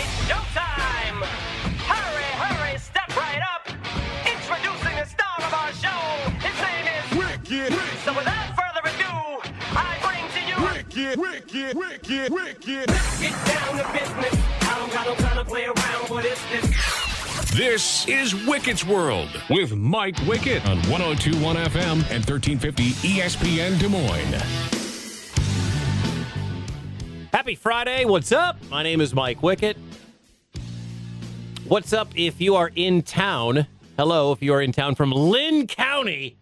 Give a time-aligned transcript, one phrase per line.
[0.00, 1.24] It's showtime!
[1.90, 3.66] Hurry, hurry, step right up!
[4.24, 6.30] Introducing the star of our show!
[6.38, 7.72] His name is Wicked,
[8.04, 9.42] So without further ado,
[9.74, 12.86] I bring to you wicked, wicked, wicked, wicked.
[13.18, 14.40] Get down to business.
[14.62, 16.08] I don't got no time to play around.
[16.08, 17.50] What is this?
[17.56, 24.78] This is Wicket's World with Mike Wicket on 1021 FM and 1350 ESPN Des Moines.
[27.32, 28.04] Happy Friday.
[28.04, 28.58] What's up?
[28.70, 29.76] My name is Mike Wicket.
[31.68, 33.66] What's up if you are in town?
[33.98, 36.38] Hello, if you are in town from Linn County,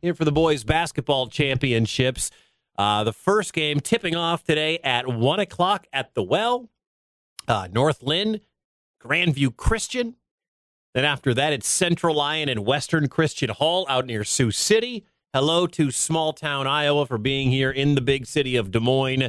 [0.00, 2.30] here for the boys basketball championships.
[2.78, 6.70] Uh, the first game tipping off today at 1 o'clock at the Well,
[7.46, 8.40] uh, North Linn,
[8.98, 10.16] Grandview Christian.
[10.94, 15.04] Then after that, it's Central Lyon and Western Christian Hull out near Sioux City.
[15.34, 19.28] Hello to small town Iowa for being here in the big city of Des Moines.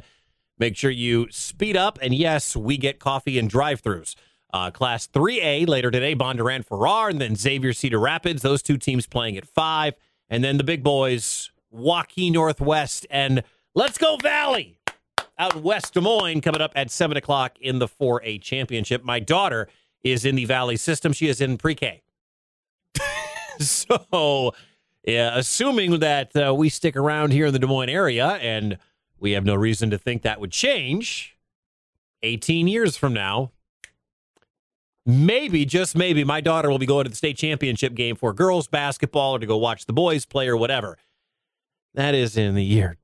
[0.57, 1.99] Make sure you speed up.
[2.01, 4.15] And yes, we get coffee and drive throughs.
[4.53, 8.41] Uh, class 3A later today, Bondurant Farrar, and then Xavier Cedar Rapids.
[8.41, 9.93] Those two teams playing at 5.
[10.29, 13.43] And then the big boys, Waukee Northwest and
[13.75, 14.79] Let's Go Valley
[15.37, 19.03] out in West Des Moines coming up at 7 o'clock in the 4A championship.
[19.03, 19.67] My daughter
[20.03, 21.13] is in the Valley system.
[21.13, 22.03] She is in pre K.
[23.59, 24.53] so,
[25.03, 28.77] yeah, assuming that uh, we stick around here in the Des Moines area, and
[29.19, 31.37] we have no reason to think that would change
[32.23, 33.51] 18 years from now,
[35.07, 38.67] maybe, just maybe, my daughter will be going to the state championship game for girls
[38.67, 40.97] basketball or to go watch the boys play or whatever.
[41.93, 42.97] That is in the year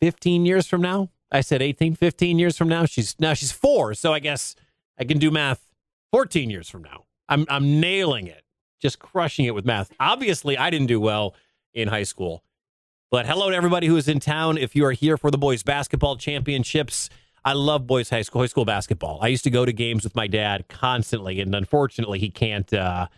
[0.00, 1.10] 15 years from now.
[1.30, 2.84] I said 18, 15 years from now.
[2.84, 4.54] She's now she's four, so I guess
[4.98, 5.66] I can do math
[6.10, 7.04] 14 years from now.
[7.28, 8.42] I'm I'm nailing it,
[8.80, 9.90] just crushing it with math.
[9.98, 11.34] Obviously, I didn't do well
[11.72, 12.44] in high school.
[13.10, 14.56] But hello to everybody who is in town.
[14.56, 17.10] If you are here for the boys basketball championships,
[17.44, 19.18] I love boys high school high school basketball.
[19.20, 23.08] I used to go to games with my dad constantly, and unfortunately, he can't uh,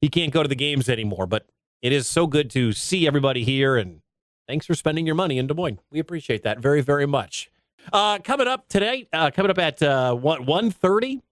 [0.00, 1.26] he can't go to the games anymore.
[1.26, 1.46] But
[1.80, 4.02] it is so good to see everybody here, and
[4.46, 5.78] thanks for spending your money in Des Moines.
[5.90, 7.50] We appreciate that very very much.
[7.92, 11.22] Uh, coming up today, uh, coming up at uh, one thirty,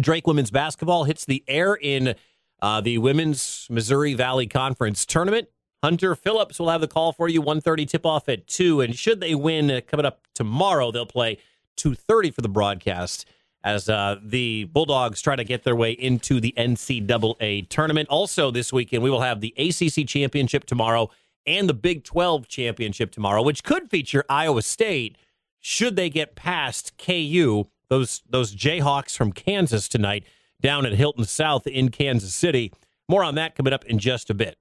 [0.00, 2.14] Drake women's basketball hits the air in
[2.62, 5.48] uh, the women's Missouri Valley Conference tournament.
[5.82, 7.42] Hunter Phillips will have the call for you.
[7.42, 8.80] 1.30 tip off at 2.
[8.80, 11.38] And should they win uh, coming up tomorrow, they'll play
[11.76, 13.26] 2.30 for the broadcast
[13.64, 18.08] as uh, the Bulldogs try to get their way into the NCAA tournament.
[18.08, 21.10] Also, this weekend, we will have the ACC championship tomorrow
[21.46, 25.16] and the Big 12 championship tomorrow, which could feature Iowa State
[25.58, 30.24] should they get past KU, those, those Jayhawks from Kansas tonight
[30.60, 32.72] down at Hilton South in Kansas City.
[33.08, 34.56] More on that coming up in just a bit.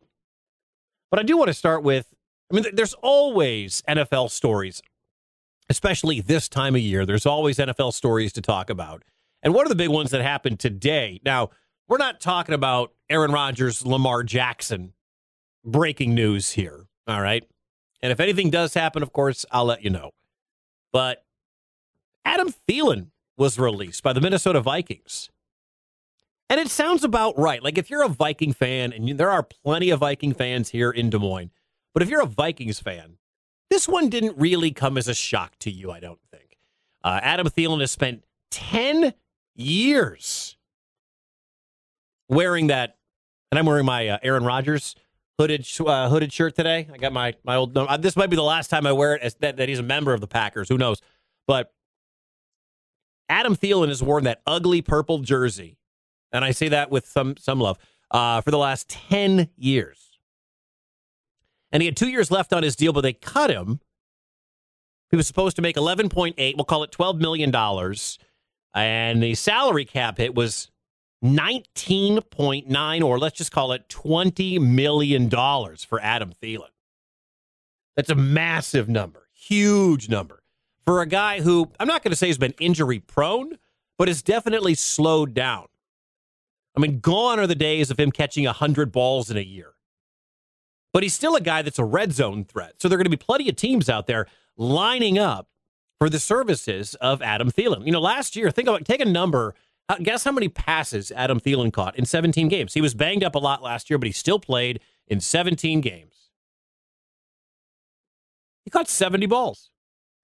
[1.12, 2.08] But I do want to start with
[2.52, 4.82] I mean, there's always NFL stories,
[5.70, 7.06] especially this time of year.
[7.06, 9.04] There's always NFL stories to talk about.
[9.42, 11.22] And one of the big ones that happened today.
[11.24, 11.52] Now,
[11.88, 14.94] we're not talking about Aaron Rodgers, Lamar Jackson
[15.64, 16.88] breaking news here.
[17.08, 17.44] All right.
[18.02, 20.12] And if anything does happen, of course, I'll let you know.
[20.92, 21.24] But
[22.26, 23.08] Adam Thielen
[23.38, 25.30] was released by the Minnesota Vikings.
[26.52, 27.64] And it sounds about right.
[27.64, 30.92] Like if you're a Viking fan, and you, there are plenty of Viking fans here
[30.92, 31.50] in Des Moines,
[31.94, 33.16] but if you're a Vikings fan,
[33.70, 36.58] this one didn't really come as a shock to you, I don't think.
[37.06, 39.14] Uh, Adam Thielen has spent 10
[39.56, 40.58] years
[42.28, 42.98] wearing that,
[43.50, 44.98] and I'm wearing my uh, Aaron Rodgers
[45.40, 46.86] hooded uh, hooded shirt today.
[46.92, 47.78] I got my my old.
[47.78, 49.22] Uh, this might be the last time I wear it.
[49.22, 50.68] As that, that he's a member of the Packers.
[50.68, 51.02] Who knows?
[51.48, 51.72] But
[53.30, 55.78] Adam Thielen has worn that ugly purple jersey
[56.32, 57.78] and I say that with some some love,
[58.12, 60.20] uh, for the last 10 years.
[61.72, 63.80] And he had two years left on his deal, but they cut him.
[65.10, 67.54] He was supposed to make 11.8, we'll call it $12 million.
[68.74, 70.70] And the salary cap hit was
[71.24, 76.70] 19.9, or let's just call it $20 million for Adam Thielen.
[77.96, 80.42] That's a massive number, huge number.
[80.86, 83.58] For a guy who, I'm not going to say has been injury prone,
[83.98, 85.68] but has definitely slowed down.
[86.76, 89.74] I mean, gone are the days of him catching 100 balls in a year.
[90.94, 92.76] But he's still a guy that's a red zone threat.
[92.80, 94.28] So there are going to be plenty of teams out there
[94.58, 95.48] lining up
[96.00, 97.86] for the services of Adam Thielen.
[97.86, 99.56] You know, last year, think about take a number.
[99.88, 102.74] Uh, guess how many passes Adam Thielen caught in 17 games?
[102.74, 106.30] He was banged up a lot last year, but he still played in 17 games.
[108.64, 109.70] He caught 70 balls,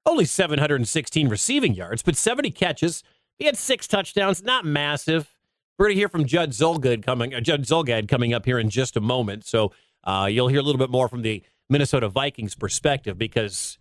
[0.06, 3.04] only 716 receiving yards, but 70 catches.
[3.38, 5.37] He had six touchdowns, not massive.
[5.78, 8.70] We're going to hear from Judd Zulgad coming, uh, Judd Zulgad coming up here in
[8.70, 9.46] just a moment.
[9.46, 9.72] So
[10.04, 13.78] uh, you'll hear a little bit more from the Minnesota Vikings perspective because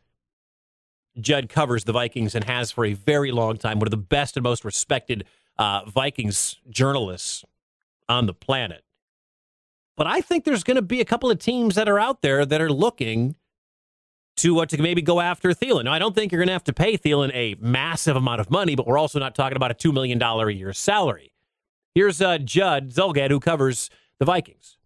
[1.20, 3.78] Judd covers the Vikings and has for a very long time.
[3.78, 5.24] One of the best and most respected
[5.58, 7.44] uh, Vikings journalists
[8.08, 8.82] on the planet.
[9.96, 12.44] But I think there's going to be a couple of teams that are out there
[12.44, 13.36] that are looking
[14.36, 15.84] to to maybe go after Thielen.
[15.84, 18.50] Now, I don't think you're going to have to pay Thielen a massive amount of
[18.50, 21.32] money, but we're also not talking about a two million dollar a year salary.
[21.96, 23.88] Here's uh, Judd Zulgad, who covers
[24.18, 24.76] the Vikings.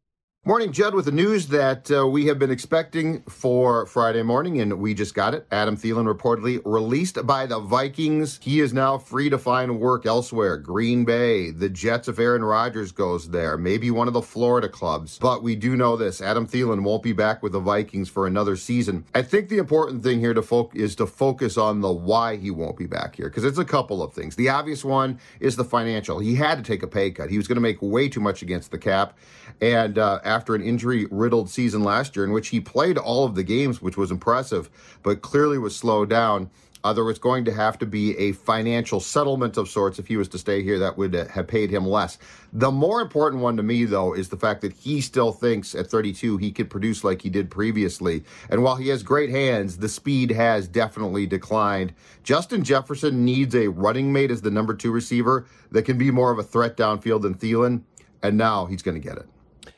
[0.47, 4.81] Morning, Judd, with the news that uh, we have been expecting for Friday morning, and
[4.81, 5.47] we just got it.
[5.51, 8.39] Adam Thielen reportedly released by the Vikings.
[8.43, 10.57] He is now free to find work elsewhere.
[10.57, 15.19] Green Bay, the Jets, if Aaron Rodgers goes there, maybe one of the Florida clubs.
[15.19, 18.57] But we do know this Adam Thielen won't be back with the Vikings for another
[18.57, 19.05] season.
[19.15, 22.51] I think the important thing here to fo- is to focus on the why he
[22.51, 24.37] won't be back here, because it's a couple of things.
[24.37, 26.19] The obvious one is the financial.
[26.19, 28.41] He had to take a pay cut, he was going to make way too much
[28.41, 29.19] against the cap.
[29.61, 33.35] And, uh, after an injury riddled season last year, in which he played all of
[33.35, 34.71] the games, which was impressive,
[35.03, 36.51] but clearly was slowed down.
[36.83, 40.17] Uh, there was going to have to be a financial settlement of sorts if he
[40.17, 42.17] was to stay here that would uh, have paid him less.
[42.55, 45.89] The more important one to me, though, is the fact that he still thinks at
[45.89, 48.25] 32 he could produce like he did previously.
[48.49, 51.93] And while he has great hands, the speed has definitely declined.
[52.23, 56.31] Justin Jefferson needs a running mate as the number two receiver that can be more
[56.31, 57.83] of a threat downfield than Thielen,
[58.23, 59.30] and now he's going to get it.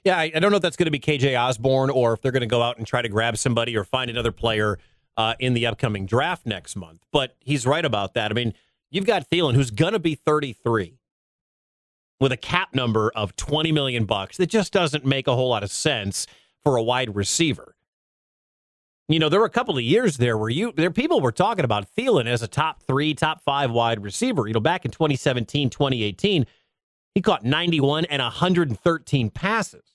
[0.04, 2.32] Yeah, I, I don't know if that's going to be KJ Osborne or if they're
[2.32, 4.78] going to go out and try to grab somebody or find another player
[5.16, 7.04] uh, in the upcoming draft next month.
[7.12, 8.30] But he's right about that.
[8.30, 8.54] I mean,
[8.90, 10.98] you've got Thielen, who's going to be 33
[12.20, 14.36] with a cap number of 20 million bucks.
[14.36, 16.26] That just doesn't make a whole lot of sense
[16.62, 17.74] for a wide receiver.
[19.08, 21.64] You know, there were a couple of years there where you there people were talking
[21.64, 24.46] about Thielen as a top three, top five wide receiver.
[24.46, 26.46] You know, back in 2017, 2018,
[27.14, 29.91] he caught 91 and 113 passes.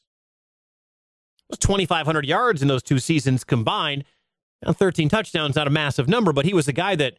[1.50, 4.04] Was 2,500 yards in those two seasons combined.
[4.66, 7.18] Now, 13 touchdowns, not a massive number, but he was a guy that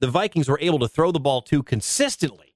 [0.00, 2.54] the Vikings were able to throw the ball to consistently.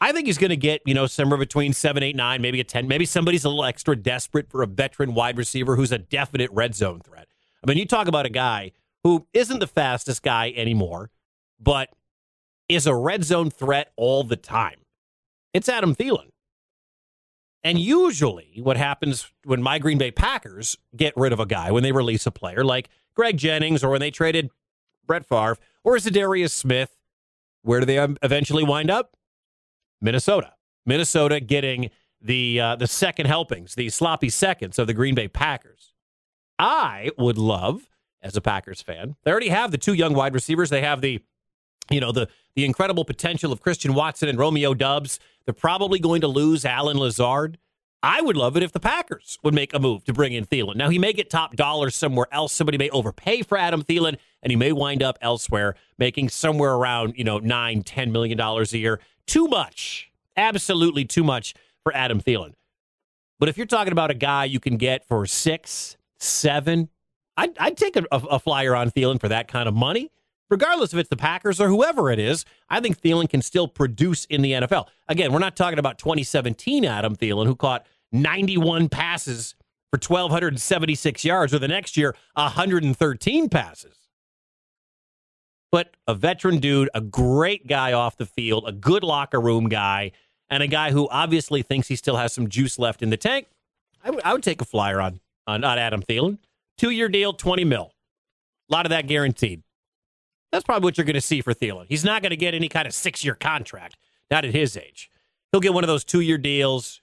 [0.00, 2.64] I think he's going to get, you know, somewhere between seven, eight, nine, maybe a
[2.64, 2.88] 10.
[2.88, 6.74] Maybe somebody's a little extra desperate for a veteran wide receiver who's a definite red
[6.74, 7.28] zone threat.
[7.62, 8.72] I mean, you talk about a guy
[9.04, 11.10] who isn't the fastest guy anymore,
[11.60, 11.90] but
[12.68, 14.80] is a red zone threat all the time.
[15.52, 16.30] It's Adam Thielen.
[17.64, 21.82] And usually, what happens when my Green Bay Packers get rid of a guy, when
[21.82, 24.50] they release a player like Greg Jennings or when they traded
[25.06, 26.94] Brett Favre or Za'Darius Smith,
[27.62, 29.16] where do they eventually wind up?
[30.00, 30.52] Minnesota.
[30.84, 31.90] Minnesota getting
[32.20, 35.94] the uh, the second helpings, the sloppy seconds of the Green Bay Packers.
[36.58, 37.88] I would love,
[38.22, 40.70] as a Packers fan, they already have the two young wide receivers.
[40.70, 41.22] They have the,
[41.90, 45.18] you know, the the incredible potential of Christian Watson and Romeo Doubs.
[45.44, 47.58] They're probably going to lose Allen Lazard.
[48.02, 50.76] I would love it if the Packers would make a move to bring in Thielen.
[50.76, 52.52] Now, he may get top dollar somewhere else.
[52.52, 57.14] Somebody may overpay for Adam Thielen, and he may wind up elsewhere making somewhere around,
[57.16, 59.00] you know, nine, ten million dollars a year.
[59.26, 60.10] Too much.
[60.36, 62.52] Absolutely too much for Adam Thielen.
[63.38, 66.90] But if you're talking about a guy you can get for six, seven,
[67.36, 70.10] I'd, I'd take a, a flyer on Thielen for that kind of money
[70.54, 74.24] regardless if it's the Packers or whoever it is, I think Thielen can still produce
[74.26, 74.86] in the NFL.
[75.08, 79.56] Again, we're not talking about 2017 Adam Thielen, who caught 91 passes
[79.90, 83.96] for 1,276 yards, or the next year, 113 passes.
[85.72, 90.12] But a veteran dude, a great guy off the field, a good locker room guy,
[90.48, 93.48] and a guy who obviously thinks he still has some juice left in the tank.
[94.04, 95.18] I, w- I would take a flyer on,
[95.48, 96.38] on, on Adam Thielen.
[96.78, 97.90] Two year deal, 20 mil.
[98.70, 99.64] A lot of that guaranteed.
[100.54, 101.86] That's probably what you're going to see for Thielen.
[101.88, 103.96] He's not going to get any kind of six year contract,
[104.30, 105.10] not at his age.
[105.50, 107.00] He'll get one of those two year deals,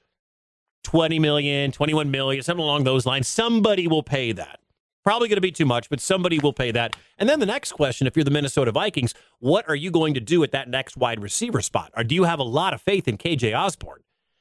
[0.86, 3.28] 20 million, 21 million, something along those lines.
[3.28, 4.62] Somebody will pay that.
[5.04, 6.96] Probably going to be too much, but somebody will pay that.
[7.18, 10.22] And then the next question if you're the Minnesota Vikings, what are you going to
[10.22, 11.92] do at that next wide receiver spot?
[11.98, 14.00] Or do you have a lot of faith in KJ Osborne?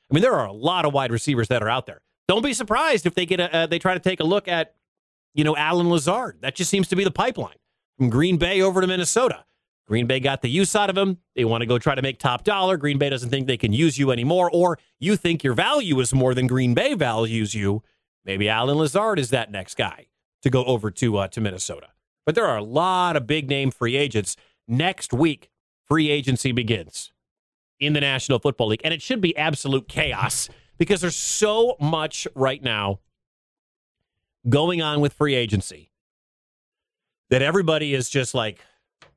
[0.09, 2.03] I mean, there are a lot of wide receivers that are out there.
[2.29, 4.77] Don't be surprised if they get a, uh, they try to take a look at,
[5.35, 6.39] you know, Allen Lazard.
[6.43, 7.57] That just seems to be the pipeline
[8.01, 9.45] from Green Bay over to Minnesota.
[9.87, 11.19] Green Bay got the use out of him.
[11.37, 12.79] They want to go try to make top dollar.
[12.79, 16.15] Green Bay doesn't think they can use you anymore, or you think your value is
[16.15, 17.83] more than Green Bay values you.
[18.25, 20.07] Maybe Allen Lazard is that next guy
[20.41, 21.89] to go over to uh, to Minnesota.
[22.25, 24.35] But there are a lot of big name free agents.
[24.67, 25.51] Next week,
[25.87, 27.13] free agency begins
[27.79, 32.27] in the National Football League, and it should be absolute chaos because there's so much
[32.35, 33.01] right now
[34.49, 35.90] going on with free agency
[37.31, 38.61] that everybody is just like,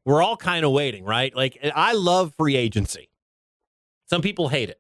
[0.06, 1.36] we're all kind of waiting, right?
[1.36, 3.10] Like, eh, I love free agency.
[4.10, 4.80] Some people hate it.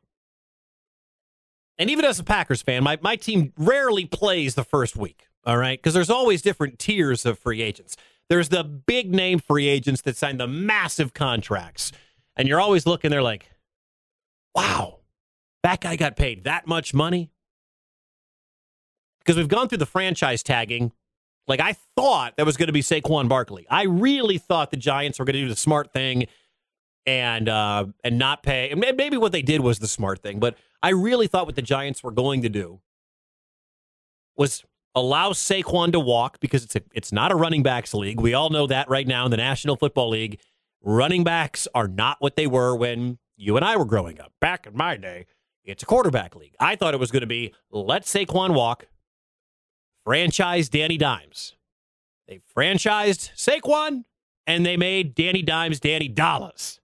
[1.77, 5.57] And even as a Packers fan, my, my team rarely plays the first week, all
[5.57, 5.79] right?
[5.79, 7.95] Because there's always different tiers of free agents.
[8.29, 11.91] There's the big name free agents that sign the massive contracts.
[12.35, 13.49] And you're always looking there like,
[14.55, 14.99] wow,
[15.63, 17.31] that guy got paid that much money.
[19.19, 20.91] Because we've gone through the franchise tagging.
[21.47, 23.65] Like I thought that was going to be Saquon Barkley.
[23.69, 26.27] I really thought the Giants were going to do the smart thing
[27.05, 28.69] and uh, and not pay.
[28.69, 31.61] And maybe what they did was the smart thing, but I really thought what the
[31.61, 32.79] Giants were going to do
[34.35, 34.63] was
[34.95, 38.19] allow Saquon to walk because it's a, it's not a running backs league.
[38.19, 40.39] We all know that right now in the National Football League,
[40.81, 44.31] running backs are not what they were when you and I were growing up.
[44.39, 45.25] Back in my day,
[45.63, 46.55] it's a quarterback league.
[46.59, 48.85] I thought it was going to be let Saquon walk,
[50.05, 51.55] franchise Danny Dimes.
[52.27, 54.03] They franchised Saquon
[54.47, 56.79] and they made Danny Dimes Danny Dollars.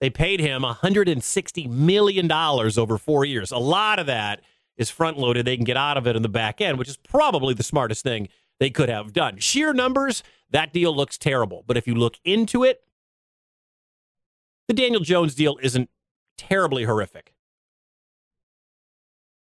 [0.00, 3.50] They paid him $160 million over four years.
[3.50, 4.42] A lot of that
[4.76, 5.46] is front loaded.
[5.46, 8.02] They can get out of it in the back end, which is probably the smartest
[8.02, 8.28] thing
[8.60, 9.38] they could have done.
[9.38, 11.64] Sheer numbers, that deal looks terrible.
[11.66, 12.82] But if you look into it,
[14.68, 15.88] the Daniel Jones deal isn't
[16.36, 17.32] terribly horrific.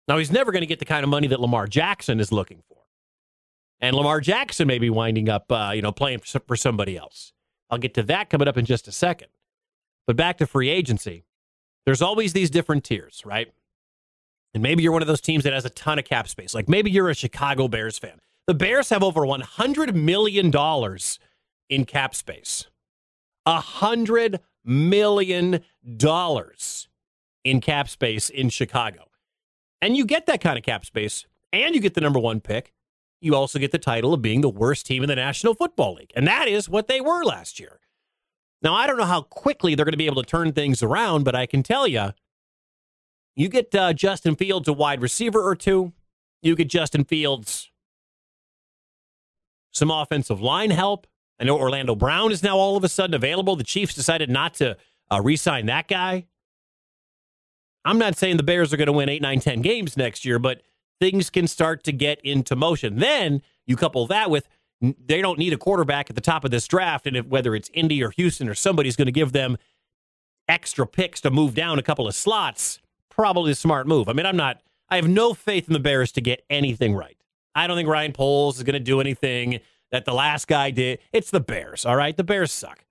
[0.07, 2.63] Now, he's never going to get the kind of money that Lamar Jackson is looking
[2.67, 2.78] for.
[3.81, 7.33] And Lamar Jackson may be winding up, uh, you know, playing for somebody else.
[7.69, 9.29] I'll get to that coming up in just a second.
[10.05, 11.24] But back to free agency,
[11.86, 13.51] there's always these different tiers, right?
[14.53, 16.53] And maybe you're one of those teams that has a ton of cap space.
[16.53, 18.19] Like maybe you're a Chicago Bears fan.
[18.48, 20.51] The Bears have over $100 million
[21.69, 22.65] in cap space.
[23.48, 25.63] $100 million
[27.43, 29.05] in cap space in Chicago.
[29.81, 32.74] And you get that kind of cap space, and you get the number one pick.
[33.21, 36.11] You also get the title of being the worst team in the National Football League.
[36.15, 37.79] And that is what they were last year.
[38.61, 41.23] Now, I don't know how quickly they're going to be able to turn things around,
[41.23, 42.09] but I can tell you,
[43.35, 45.93] you get uh, Justin Fields a wide receiver or two,
[46.41, 47.71] you get Justin Fields
[49.71, 51.07] some offensive line help.
[51.39, 53.55] I know Orlando Brown is now all of a sudden available.
[53.55, 54.77] The Chiefs decided not to
[55.11, 56.27] uh, re sign that guy.
[57.85, 60.38] I'm not saying the Bears are going to win 8, 9, 10 games next year,
[60.38, 60.61] but
[60.99, 62.97] things can start to get into motion.
[62.97, 64.47] Then you couple that with
[64.81, 67.05] they don't need a quarterback at the top of this draft.
[67.05, 69.57] And if, whether it's Indy or Houston or somebody's going to give them
[70.47, 72.79] extra picks to move down a couple of slots,
[73.09, 74.07] probably a smart move.
[74.07, 77.17] I mean, I'm not, I have no faith in the Bears to get anything right.
[77.53, 79.59] I don't think Ryan Poles is going to do anything
[79.91, 80.99] that the last guy did.
[81.11, 82.15] It's the Bears, all right?
[82.15, 82.85] The Bears suck.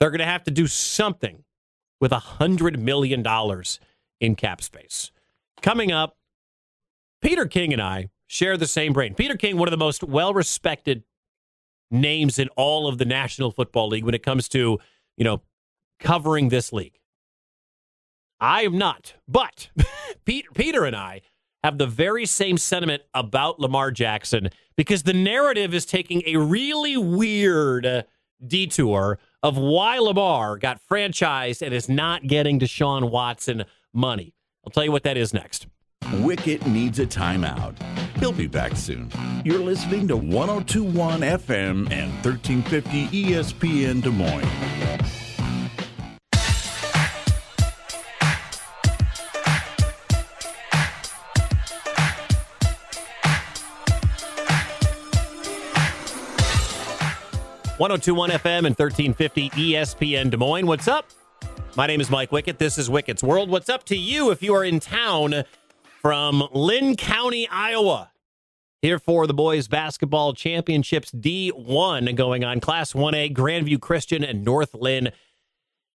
[0.00, 1.44] They're going to have to do something
[2.00, 3.24] with a $100 million
[4.20, 5.12] in cap space.
[5.64, 6.18] Coming up,
[7.22, 9.14] Peter King and I share the same brain.
[9.14, 11.04] Peter King, one of the most well respected
[11.90, 14.78] names in all of the National Football League when it comes to,
[15.16, 15.40] you know,
[15.98, 16.98] covering this league.
[18.38, 19.70] I am not, but
[20.26, 21.22] Peter, Peter and I
[21.62, 26.98] have the very same sentiment about Lamar Jackson because the narrative is taking a really
[26.98, 28.02] weird uh,
[28.46, 34.34] detour of why Lamar got franchised and is not getting Deshaun Watson money.
[34.66, 35.66] I'll tell you what that is next.
[36.20, 37.74] Wicket needs a timeout.
[38.18, 39.10] He'll be back soon.
[39.44, 44.48] You're listening to 1021 FM and 1350 ESPN Des Moines.
[57.76, 60.66] One zero two one FM and thirteen fifty ESPN Des Moines.
[60.66, 61.06] What's up?
[61.76, 62.60] My name is Mike Wicket.
[62.60, 63.50] This is Wicket's World.
[63.50, 65.42] What's up to you if you are in town
[66.00, 68.12] from Linn County, Iowa?
[68.80, 74.72] Here for the boys basketball championships D1 going on Class 1A, Grandview Christian and North
[74.72, 75.10] Linn.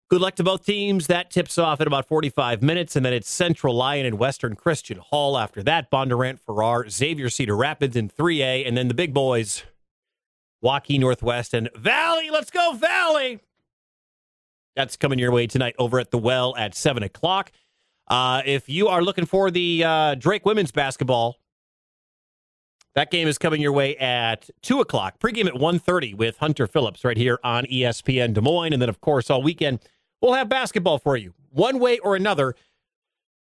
[0.08, 1.08] Good luck to both teams.
[1.08, 4.98] That tips off in about 45 minutes, and then it's Central Lyon and Western Christian
[5.10, 5.90] Hull after that.
[5.90, 9.64] Bondurant, Farrar, Xavier Cedar Rapids in 3A, and then the big boys,
[10.64, 12.30] Waukee Northwest and Valley.
[12.30, 13.40] Let's go, Valley!
[14.76, 17.50] That's coming your way tonight over at the Well at 7 o'clock.
[18.08, 21.36] Uh, if you are looking for the uh, Drake women's basketball,
[22.94, 25.18] that game is coming your way at 2 o'clock.
[25.18, 28.74] Pregame at 1.30 with Hunter Phillips right here on ESPN Des Moines.
[28.74, 29.80] And then, of course, all weekend,
[30.20, 31.32] we'll have basketball for you.
[31.50, 32.54] One way or another,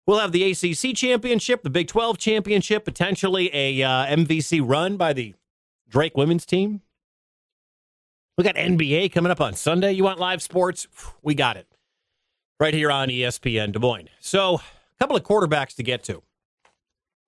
[0.07, 5.15] we'll have the ACC championship, the Big 12 championship, potentially a uh, MVC run by
[5.15, 5.35] the
[5.89, 6.83] Drake women's team.
[8.37, 9.93] We got NBA coming up on Sunday.
[9.93, 10.87] You want live sports?
[11.23, 11.67] We got it
[12.61, 14.11] right here on ESPN Des Moines.
[14.21, 14.61] So, a
[14.99, 16.23] couple of quarterbacks to get to.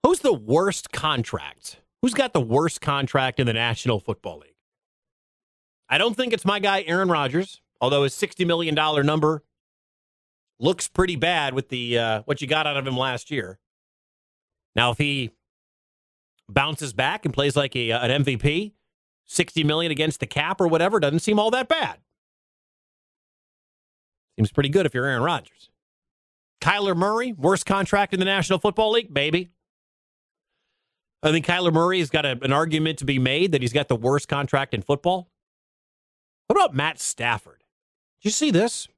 [0.02, 1.76] Who's the worst contract?
[2.02, 4.54] Who's got the worst contract in the National Football League?
[5.88, 9.42] I don't think it's my guy Aaron Rodgers, although his $60 million number
[10.60, 13.58] looks pretty bad with the uh, what you got out of him last year.
[14.76, 15.30] Now, if he
[16.50, 18.72] bounces back and plays like a, uh, an MVP,
[19.28, 21.98] 60 million against the cap or whatever doesn't seem all that bad.
[24.36, 25.70] Seems pretty good if you're Aaron Rodgers.
[26.60, 29.50] Kyler Murray, worst contract in the National Football League, baby.
[31.22, 33.88] I think Kyler Murray has got a, an argument to be made that he's got
[33.88, 35.28] the worst contract in football.
[36.46, 37.64] What about Matt Stafford?
[38.22, 38.88] Did you see this?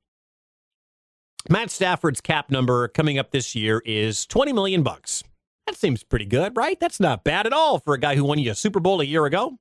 [1.48, 5.24] Matt Stafford's cap number coming up this year is 20 million bucks.
[5.66, 6.78] That seems pretty good, right?
[6.78, 9.04] That's not bad at all for a guy who won you a Super Bowl a
[9.04, 9.58] year ago.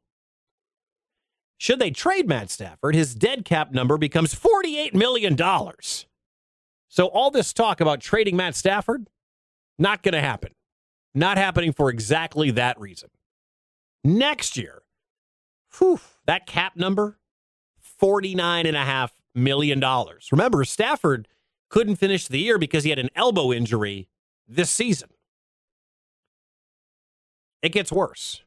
[1.59, 5.37] Should they trade Matt Stafford, his dead cap number becomes $48 million.
[6.87, 9.09] So all this talk about trading Matt Stafford,
[9.77, 10.53] not going to happen.
[11.13, 13.09] Not happening for exactly that reason.
[14.05, 14.83] Next year,
[15.77, 17.19] whew, that cap number,
[18.01, 19.83] $49.5 million.
[20.31, 21.27] Remember, Stafford
[21.69, 24.07] couldn't finish the year because he had an elbow injury
[24.47, 25.09] this season.
[27.61, 28.43] It gets worse.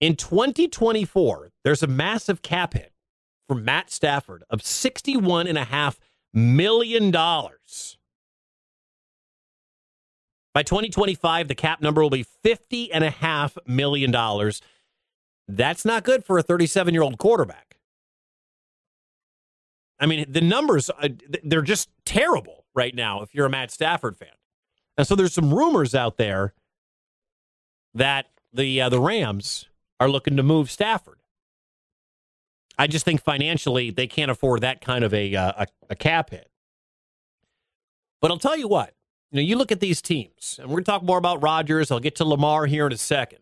[0.00, 2.92] In 2024, there's a massive cap hit
[3.46, 5.96] for Matt Stafford of $61.5
[6.32, 7.10] million.
[10.52, 14.52] By 2025, the cap number will be $50.5 million.
[15.46, 17.76] That's not good for a 37 year old quarterback.
[19.98, 21.08] I mean, the numbers, uh,
[21.44, 24.28] they're just terrible right now if you're a Matt Stafford fan.
[24.96, 26.54] And so there's some rumors out there
[27.94, 29.66] that the uh, the Rams
[30.00, 31.18] are looking to move Stafford.
[32.78, 36.30] I just think financially they can't afford that kind of a, uh, a, a cap
[36.30, 36.50] hit.
[38.22, 38.94] But I'll tell you what,
[39.30, 41.90] you know, you look at these teams, and we're going to talk more about Rodgers.
[41.90, 43.40] I'll get to Lamar here in a second.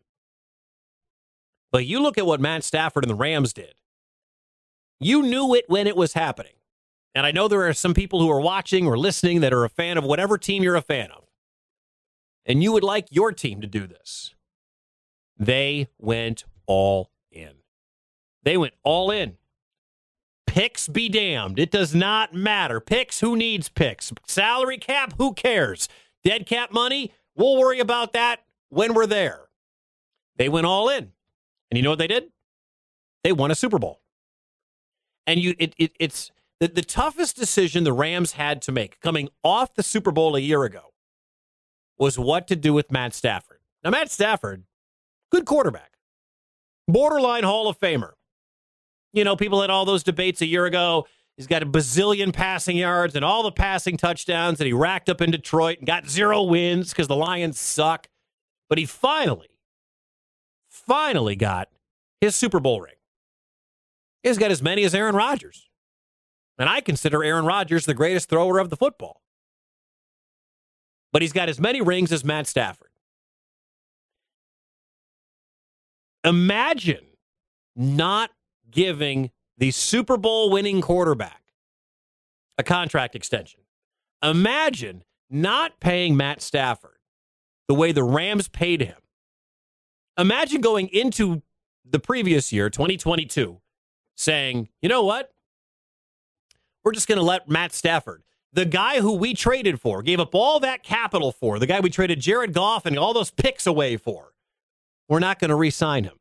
[1.71, 3.75] But you look at what Matt Stafford and the Rams did.
[5.01, 6.53] You knew it when it was happening.
[7.15, 9.69] And I know there are some people who are watching or listening that are a
[9.69, 11.25] fan of whatever team you're a fan of.
[12.45, 14.35] And you would like your team to do this.
[15.39, 17.53] They went all in.
[18.43, 19.37] They went all in.
[20.47, 21.59] Picks be damned.
[21.59, 22.81] It does not matter.
[22.81, 24.13] Picks, who needs picks?
[24.27, 25.89] Salary cap, who cares?
[26.25, 29.43] Dead cap money, we'll worry about that when we're there.
[30.37, 31.13] They went all in.
[31.71, 32.31] And you know what they did?
[33.23, 34.01] They won a Super Bowl.
[35.27, 39.29] And you it, it it's the, the toughest decision the Rams had to make coming
[39.43, 40.93] off the Super Bowl a year ago
[41.99, 43.59] was what to do with Matt Stafford.
[43.85, 44.65] Now, Matt Stafford,
[45.31, 45.93] good quarterback,
[46.87, 48.13] borderline Hall of Famer.
[49.13, 51.07] You know, people had all those debates a year ago.
[51.37, 55.21] He's got a bazillion passing yards and all the passing touchdowns that he racked up
[55.21, 58.09] in Detroit and got zero wins because the Lions suck.
[58.69, 59.49] But he finally,
[60.69, 61.69] finally got
[62.21, 62.97] his Super Bowl ring.
[64.23, 65.69] He's got as many as Aaron Rodgers.
[66.59, 69.23] And I consider Aaron Rodgers the greatest thrower of the football.
[71.13, 72.88] But he's got as many rings as Matt Stafford.
[76.25, 77.07] Imagine
[77.77, 78.31] not
[78.71, 81.43] giving the Super Bowl winning quarterback
[82.59, 83.61] a contract extension.
[84.23, 86.99] Imagine not paying Matt Stafford
[87.69, 88.97] the way the Rams paid him.
[90.19, 91.43] Imagine going into
[91.89, 93.61] the previous year, 2022,
[94.17, 95.31] saying, you know what?
[96.83, 100.35] We're just going to let Matt Stafford, the guy who we traded for, gave up
[100.35, 103.97] all that capital for, the guy we traded Jared Goff and all those picks away
[103.97, 104.33] for,
[105.09, 106.19] we're not going to re sign him.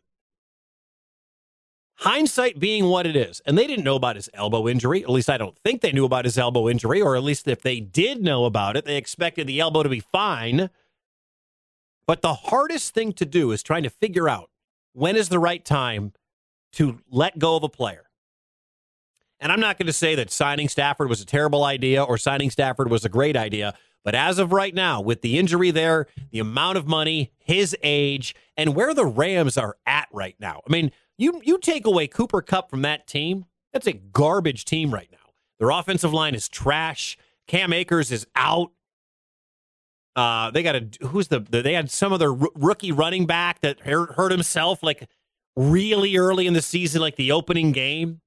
[2.00, 5.02] Hindsight being what it is, and they didn't know about his elbow injury.
[5.02, 7.62] At least I don't think they knew about his elbow injury, or at least if
[7.62, 10.70] they did know about it, they expected the elbow to be fine.
[12.06, 14.52] But the hardest thing to do is trying to figure out
[14.94, 16.14] when is the right time
[16.74, 18.04] to let go of a player.
[19.40, 22.50] And I'm not going to say that signing Stafford was a terrible idea or signing
[22.50, 23.74] Stafford was a great idea.
[24.04, 28.36] But as of right now, with the injury there, the amount of money, his age,
[28.56, 32.42] and where the Rams are at right now, I mean, you you take away Cooper
[32.42, 35.18] Kupp from that team, that's a garbage team right now.
[35.60, 37.18] Their offensive line is trash.
[37.48, 38.72] Cam Akers is out.
[40.16, 43.62] Uh, they got a who's the they had some of their r- rookie running back
[43.62, 45.08] that hurt himself like
[45.56, 48.22] really early in the season, like the opening game.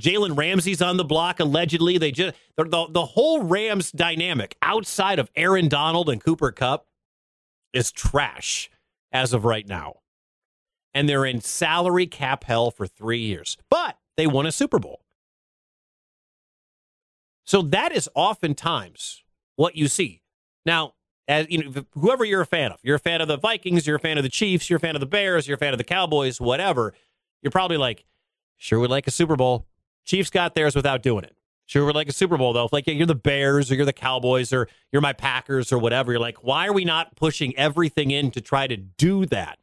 [0.00, 1.98] Jalen Ramsey's on the block allegedly.
[1.98, 6.86] They just the the whole Rams dynamic outside of Aaron Donald and Cooper Kupp
[7.72, 8.70] is trash
[9.12, 9.96] as of right now
[10.94, 13.56] and they're in salary cap hell for three years.
[13.70, 15.02] But they won a Super Bowl.
[17.44, 19.22] So that is oftentimes
[19.56, 20.22] what you see.
[20.66, 20.94] Now,
[21.26, 23.96] as you know, whoever you're a fan of, you're a fan of the Vikings, you're
[23.96, 25.78] a fan of the Chiefs, you're a fan of the Bears, you're a fan of
[25.78, 26.94] the Cowboys, whatever.
[27.42, 28.04] You're probably like,
[28.56, 29.66] sure would like a Super Bowl.
[30.08, 31.36] Chiefs got theirs without doing it.
[31.66, 32.64] Sure would like a Super Bowl though.
[32.64, 36.12] If like you're the Bears or you're the Cowboys or you're my Packers or whatever,
[36.12, 39.58] you're like, why are we not pushing everything in to try to do that?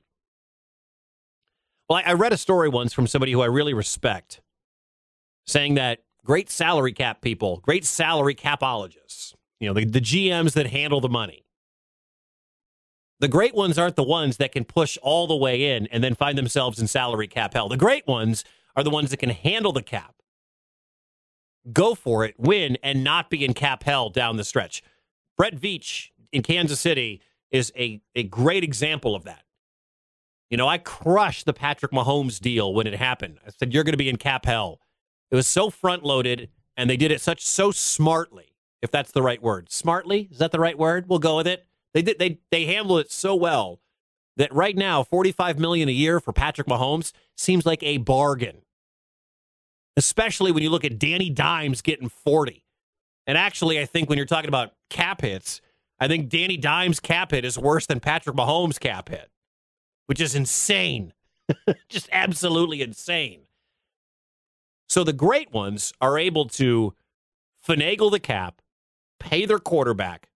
[1.90, 4.42] Well, I, I read a story once from somebody who I really respect
[5.48, 10.68] saying that great salary cap people, great salary capologists, you know, the, the GMs that
[10.68, 11.44] handle the money,
[13.20, 16.14] the great ones aren't the ones that can push all the way in and then
[16.14, 17.68] find themselves in salary cap hell.
[17.68, 18.44] The great ones
[18.76, 20.15] are the ones that can handle the cap,
[21.72, 24.84] go for it, win, and not be in cap hell down the stretch.
[25.38, 29.44] Brett Veach in Kansas City is a, a great example of that.
[30.50, 33.40] You know, I crushed the Patrick Mahomes deal when it happened.
[33.46, 34.80] I said, You're going to be in cap hell.
[35.32, 39.24] It was so front loaded, and they did it such so smartly, if that's the
[39.24, 39.72] right word.
[39.72, 40.30] Smartly?
[40.32, 41.10] Is that the right word?
[41.10, 41.66] We'll go with it.
[41.94, 43.80] They did they they handled it so well
[44.38, 48.58] that right now, 45 million a year for Patrick Mahomes seems like a bargain.
[49.98, 52.64] Especially when you look at Danny Dimes getting 40.
[53.28, 55.62] And actually, I think when you're talking about cap hits,
[56.00, 59.30] I think Danny Dimes' cap hit is worse than Patrick Mahomes' cap hit
[60.06, 61.14] which is insane.
[61.90, 63.42] Just absolutely insane.
[64.88, 66.94] So the great ones are able to
[67.68, 68.62] finagle the cap,
[69.20, 70.30] pay their quarterback,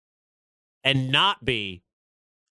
[0.83, 1.83] and not be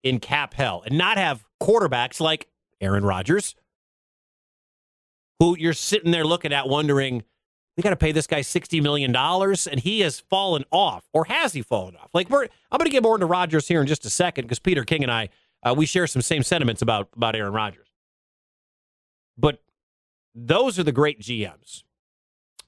[0.04, 2.48] in cap hell and not have quarterbacks like
[2.80, 3.54] Aaron Rodgers,
[5.38, 7.22] who you're sitting there looking at wondering,
[7.76, 11.08] we got to pay this guy $60 million and he has fallen off.
[11.12, 12.10] Or has he fallen off?
[12.12, 14.58] Like, we're, I'm going to get more into Rodgers here in just a second because
[14.58, 15.28] Peter King and I
[15.62, 17.88] uh, we share some same sentiments about about Aaron Rodgers.
[19.36, 19.62] But
[20.34, 21.82] those are the great GMs.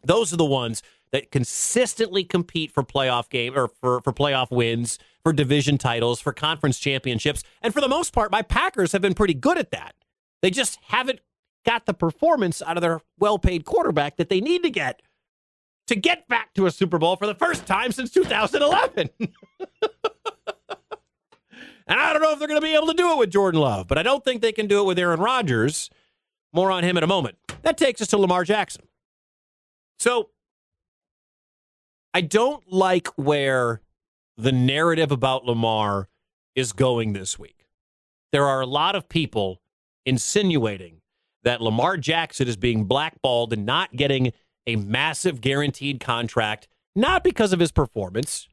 [0.04, 4.98] Those are the ones that consistently compete for playoff game or for, for playoff wins,
[5.22, 7.42] for division titles, for conference championships.
[7.60, 9.94] And for the most part, my Packers have been pretty good at that.
[10.40, 11.20] They just haven't
[11.64, 15.02] got the performance out of their well paid quarterback that they need to get
[15.86, 19.10] to get back to a Super Bowl for the first time since 2011.
[21.90, 23.60] And I don't know if they're going to be able to do it with Jordan
[23.60, 25.90] Love, but I don't think they can do it with Aaron Rodgers.
[26.52, 27.36] More on him in a moment.
[27.62, 28.84] That takes us to Lamar Jackson.
[29.98, 30.30] So
[32.14, 33.82] I don't like where
[34.36, 36.08] the narrative about Lamar
[36.54, 37.66] is going this week.
[38.30, 39.60] There are a lot of people
[40.06, 40.99] insinuating
[41.44, 44.32] that Lamar Jackson is being blackballed and not getting
[44.66, 48.48] a massive guaranteed contract, not because of his performance,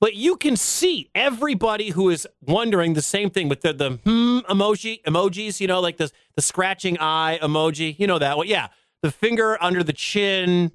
[0.00, 4.38] but you can see everybody who is wondering the same thing with the the hmm
[4.48, 7.98] emoji emojis, you know, like the the scratching eye emoji.
[7.98, 8.46] You know that one.
[8.46, 8.68] Yeah.
[9.02, 10.72] The finger under the chin,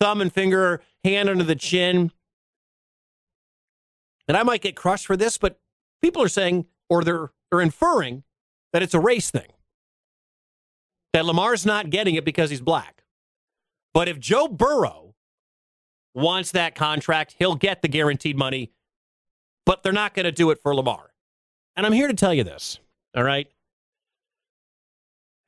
[0.00, 2.12] thumb and finger, hand under the chin.
[4.28, 5.58] And I might get crushed for this, but
[6.02, 8.24] people are saying or they're they're inferring
[8.72, 9.48] that it's a race thing.
[11.16, 13.02] That Lamar's not getting it because he's black.
[13.94, 15.14] But if Joe Burrow
[16.12, 18.70] wants that contract, he'll get the guaranteed money,
[19.64, 21.14] but they're not going to do it for Lamar.
[21.74, 22.80] And I'm here to tell you this,
[23.16, 23.48] all right?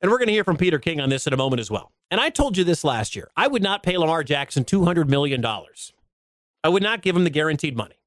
[0.01, 1.91] And we're going to hear from Peter King on this in a moment as well.
[2.09, 3.29] And I told you this last year.
[3.37, 5.45] I would not pay Lamar Jackson $200 million.
[5.45, 8.01] I would not give him the guaranteed money.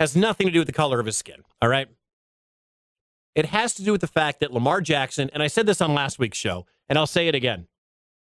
[0.00, 1.88] Has nothing to do with the color of his skin, all right?
[3.36, 5.94] It has to do with the fact that Lamar Jackson, and I said this on
[5.94, 7.68] last week's show, and I'll say it again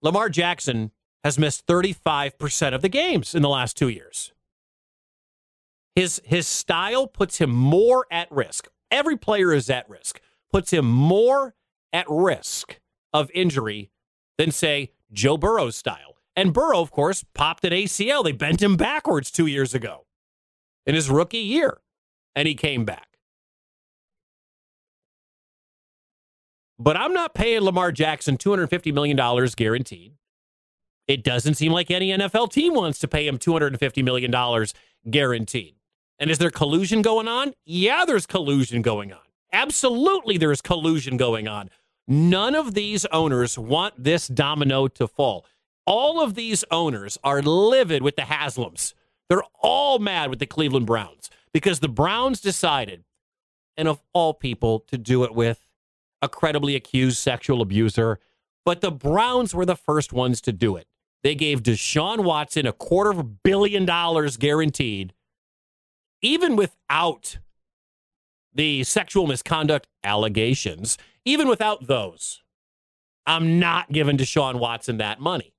[0.02, 0.90] Lamar Jackson
[1.22, 4.32] has missed 35% of the games in the last two years.
[5.94, 8.66] His, his style puts him more at risk.
[8.90, 11.54] Every player is at risk, puts him more
[11.92, 12.80] at risk
[13.12, 13.90] of injury
[14.38, 16.16] than, say, Joe Burrow's style.
[16.34, 18.24] And Burrow, of course, popped an ACL.
[18.24, 20.06] They bent him backwards two years ago
[20.84, 21.80] in his rookie year,
[22.34, 23.13] and he came back.
[26.78, 29.16] But I'm not paying Lamar Jackson $250 million
[29.56, 30.14] guaranteed.
[31.06, 34.66] It doesn't seem like any NFL team wants to pay him $250 million
[35.10, 35.74] guaranteed.
[36.18, 37.54] And is there collusion going on?
[37.64, 39.18] Yeah, there's collusion going on.
[39.52, 41.70] Absolutely, there's collusion going on.
[42.08, 45.46] None of these owners want this domino to fall.
[45.86, 48.94] All of these owners are livid with the Haslams.
[49.28, 53.04] They're all mad with the Cleveland Browns because the Browns decided,
[53.76, 55.60] and of all people, to do it with
[56.24, 58.18] a credibly accused sexual abuser.
[58.64, 60.86] But the Browns were the first ones to do it.
[61.22, 65.14] They gave Deshaun Watson a quarter of a billion dollars guaranteed,
[66.22, 67.38] even without
[68.54, 72.42] the sexual misconduct allegations, even without those.
[73.26, 75.54] I'm not giving Deshaun Watson that money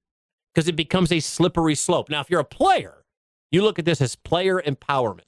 [0.54, 2.10] because it becomes a slippery slope.
[2.10, 3.06] Now, if you're a player,
[3.52, 5.22] you look at this as player empowerment.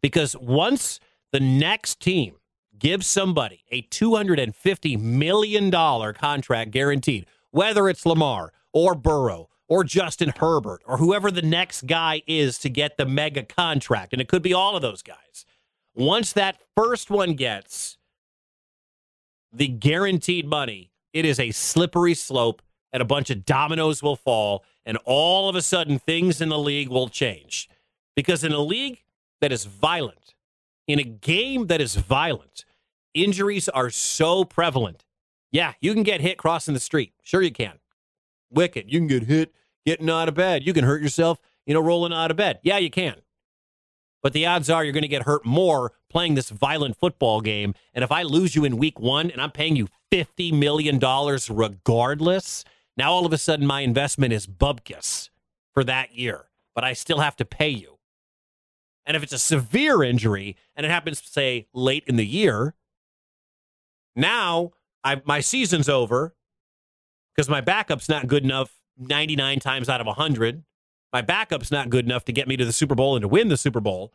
[0.00, 1.00] Because once
[1.32, 2.36] the next team
[2.78, 10.82] gives somebody a $250 million contract guaranteed, whether it's Lamar or Burrow or Justin Herbert
[10.86, 14.12] or whoever the next guy is to get the mega contract.
[14.12, 15.46] And it could be all of those guys.
[15.94, 17.96] Once that first one gets
[19.52, 22.60] the guaranteed money, it is a slippery slope
[22.92, 24.64] and a bunch of dominoes will fall.
[24.84, 27.68] And all of a sudden, things in the league will change.
[28.16, 29.02] Because in a league
[29.40, 30.33] that is violent,
[30.86, 32.64] in a game that is violent,
[33.14, 35.04] injuries are so prevalent.
[35.50, 37.12] Yeah, you can get hit crossing the street.
[37.22, 37.78] Sure, you can.
[38.50, 38.92] Wicked.
[38.92, 39.54] You can get hit
[39.86, 40.66] getting out of bed.
[40.66, 42.58] You can hurt yourself, you know, rolling out of bed.
[42.62, 43.16] Yeah, you can.
[44.22, 47.74] But the odds are you're going to get hurt more playing this violent football game.
[47.92, 50.98] And if I lose you in week one and I'm paying you $50 million
[51.50, 52.64] regardless,
[52.96, 55.28] now all of a sudden my investment is bubkus
[55.74, 57.93] for that year, but I still have to pay you.
[59.06, 62.74] And if it's a severe injury and it happens, say, late in the year,
[64.16, 66.34] now I, my season's over
[67.34, 70.64] because my backup's not good enough 99 times out of 100.
[71.12, 73.48] My backup's not good enough to get me to the Super Bowl and to win
[73.48, 74.12] the Super Bowl.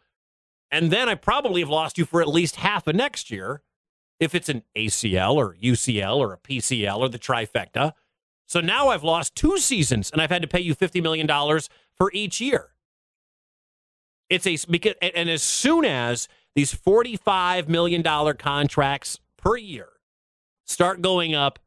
[0.72, 3.62] And then I probably have lost you for at least half of next year
[4.20, 7.94] if it's an ACL or UCL or a PCL or the trifecta.
[8.48, 11.28] So now I've lost two seasons and I've had to pay you $50 million
[11.96, 12.72] for each year.
[14.30, 19.90] It's a because and as soon as these $45 million contracts per year
[20.66, 21.60] start going up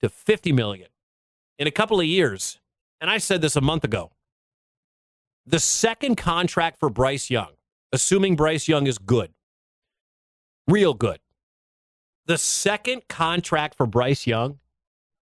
[0.00, 0.88] to 50 million
[1.58, 2.58] in a couple of years,
[3.00, 4.10] and I said this a month ago.
[5.46, 7.52] The second contract for Bryce Young,
[7.92, 9.32] assuming Bryce Young is good,
[10.66, 11.18] real good.
[12.26, 14.58] The second contract for Bryce Young,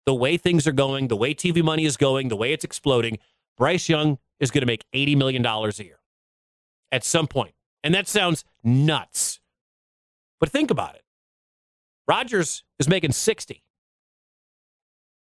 [0.06, 3.18] the way things are going, the way TV money is going, the way it's exploding,
[3.58, 6.00] Bryce Young is going to make $80 million a year
[6.96, 7.54] at some point.
[7.84, 9.42] And that sounds nuts.
[10.40, 11.04] But think about it.
[12.08, 13.64] Rodgers is making 60.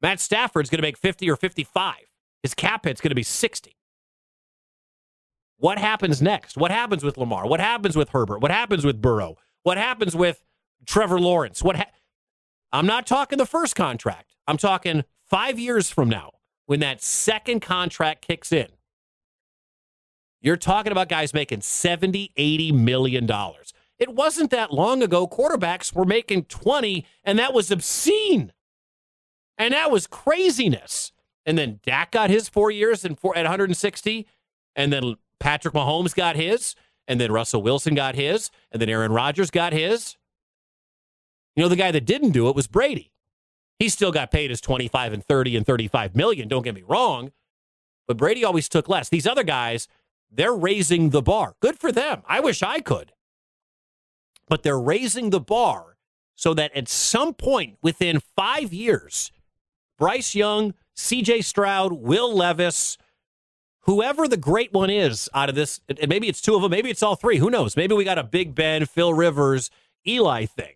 [0.01, 1.97] Matt Stafford's going to make 50 or 55.
[2.43, 3.77] His cap hit's going to be 60.
[5.57, 6.57] What happens next?
[6.57, 7.49] What happens with Lamar?
[7.49, 8.41] What happens with Herbert?
[8.41, 9.37] What happens with Burrow?
[9.65, 10.45] What happens with
[10.87, 11.63] Trevor Lawrence?
[11.63, 11.91] What ha-
[12.73, 14.37] I'm not talking the first contract.
[14.47, 16.31] I'm talking 5 years from now
[16.67, 18.69] when that second contract kicks in.
[20.41, 23.73] You're talking about guys making 70, 80 million dollars.
[23.99, 28.53] It wasn't that long ago quarterbacks were making 20 and that was obscene.
[29.57, 31.13] And that was craziness.
[31.45, 34.27] And then Dak got his 4 years and four, at 160
[34.77, 36.77] and then Patrick Mahomes got his
[37.09, 40.17] and then Russell Wilson got his and then Aaron Rodgers got his.
[41.57, 43.13] You know the guy that didn't do it was Brady.
[43.81, 47.33] He still got paid his 25 and 30 and 35 million, don't get me wrong.
[48.07, 49.09] But Brady always took less.
[49.09, 49.89] These other guys
[50.31, 51.55] they're raising the bar.
[51.61, 52.23] Good for them.
[52.27, 53.13] I wish I could.
[54.49, 55.97] But they're raising the bar
[56.35, 59.33] so that at some point within five years,
[59.99, 62.97] Bryce Young, CJ Stroud, Will Levis,
[63.81, 66.91] whoever the great one is out of this, and maybe it's two of them, maybe
[66.91, 67.39] it's all three.
[67.39, 67.77] Who knows?
[67.77, 69.71] Maybe we got a Big Ben, Phil Rivers,
[70.07, 70.75] Eli thing.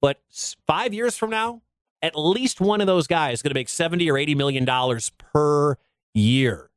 [0.00, 0.20] But
[0.66, 1.62] five years from now,
[2.02, 5.10] at least one of those guys is going to make 70 or 80 million dollars
[5.18, 5.76] per
[6.14, 6.70] year.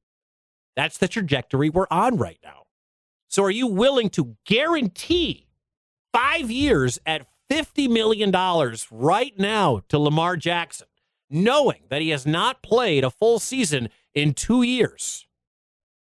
[0.80, 2.64] That's the trajectory we're on right now.
[3.28, 5.50] So are you willing to guarantee
[6.14, 8.32] five years at $50 million
[8.90, 10.88] right now to Lamar Jackson,
[11.30, 15.28] knowing that he has not played a full season in two years?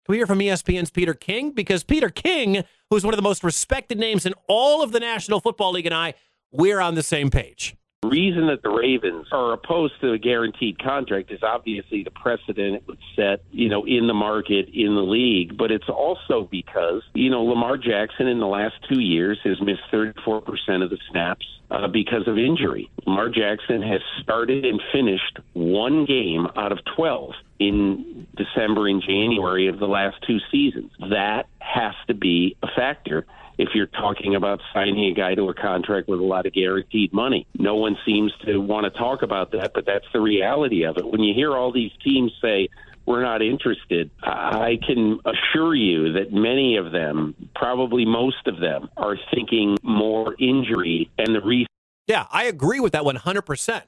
[0.06, 1.54] Can we hear from ESPN's Peter King?
[1.54, 5.40] Because Peter King, who's one of the most respected names in all of the National
[5.40, 6.14] Football League, and I,
[6.52, 11.32] we're on the same page reason that the Ravens are opposed to a guaranteed contract
[11.32, 15.56] is obviously the precedent it would set, you know, in the market, in the league.
[15.56, 19.84] But it's also because, you know, Lamar Jackson in the last two years has missed
[19.94, 22.90] 34% of the snaps uh, because of injury.
[23.06, 29.68] Lamar Jackson has started and finished one game out of 12 in December and January
[29.68, 30.92] of the last two seasons.
[31.12, 33.26] That has to be a factor
[33.58, 37.14] if you're talking about signing a guy to a contract with a lot of guaranteed
[37.14, 37.46] money.
[37.58, 41.06] No one seems to want to talk about that, but that's the reality of it.
[41.06, 42.70] When you hear all these teams say,
[43.06, 48.90] we're not interested, I can assure you that many of them, probably most of them,
[48.98, 51.68] are thinking more injury and the reason.
[52.08, 53.84] Yeah, I agree with that 100%.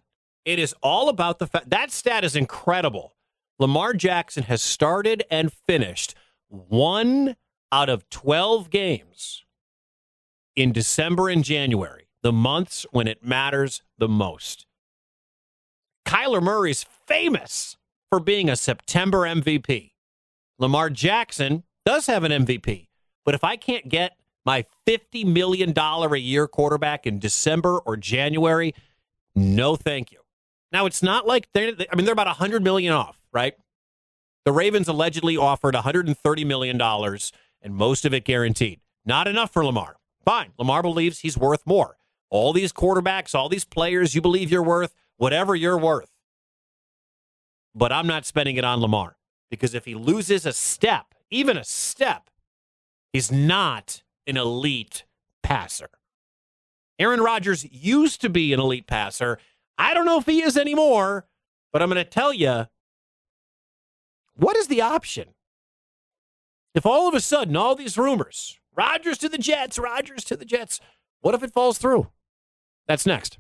[0.45, 3.15] It is all about the fact that stat is incredible.
[3.59, 6.15] Lamar Jackson has started and finished
[6.49, 7.35] one
[7.73, 9.43] out of 12 games
[10.55, 14.67] in December and January, the months when it matters the most.
[16.05, 17.75] Kyler Murray's famous
[18.11, 19.93] for being a September MVP.
[20.59, 22.89] Lamar Jackson does have an MVP,
[23.25, 28.75] but if I can't get my $50 million a year quarterback in December or January,
[29.33, 30.19] no thank you.
[30.71, 33.55] Now, it's not like they're, I mean, they're about 100 million off, right?
[34.45, 37.31] The Ravens allegedly offered 130 million dollars
[37.63, 38.81] and most of it guaranteed.
[39.05, 39.95] Not enough for Lamar.
[40.23, 40.51] Fine.
[40.59, 41.97] Lamar believes he's worth more.
[42.29, 46.09] all these quarterbacks, all these players you believe you're worth, whatever you're worth.
[47.75, 49.17] But I'm not spending it on Lamar
[49.51, 52.29] because if he loses a step, even a step,
[53.11, 55.05] he's not an elite
[55.43, 55.89] passer.
[56.97, 59.37] Aaron Rodgers used to be an elite passer.
[59.77, 61.27] I don't know if he is anymore,
[61.71, 62.67] but I'm going to tell you
[64.35, 65.29] what is the option?
[66.73, 70.43] If all of a sudden, all these rumors, Rodgers to the Jets, Rodgers to the
[70.43, 70.79] Jets,
[71.21, 72.07] what if it falls through?
[72.87, 73.37] That's next.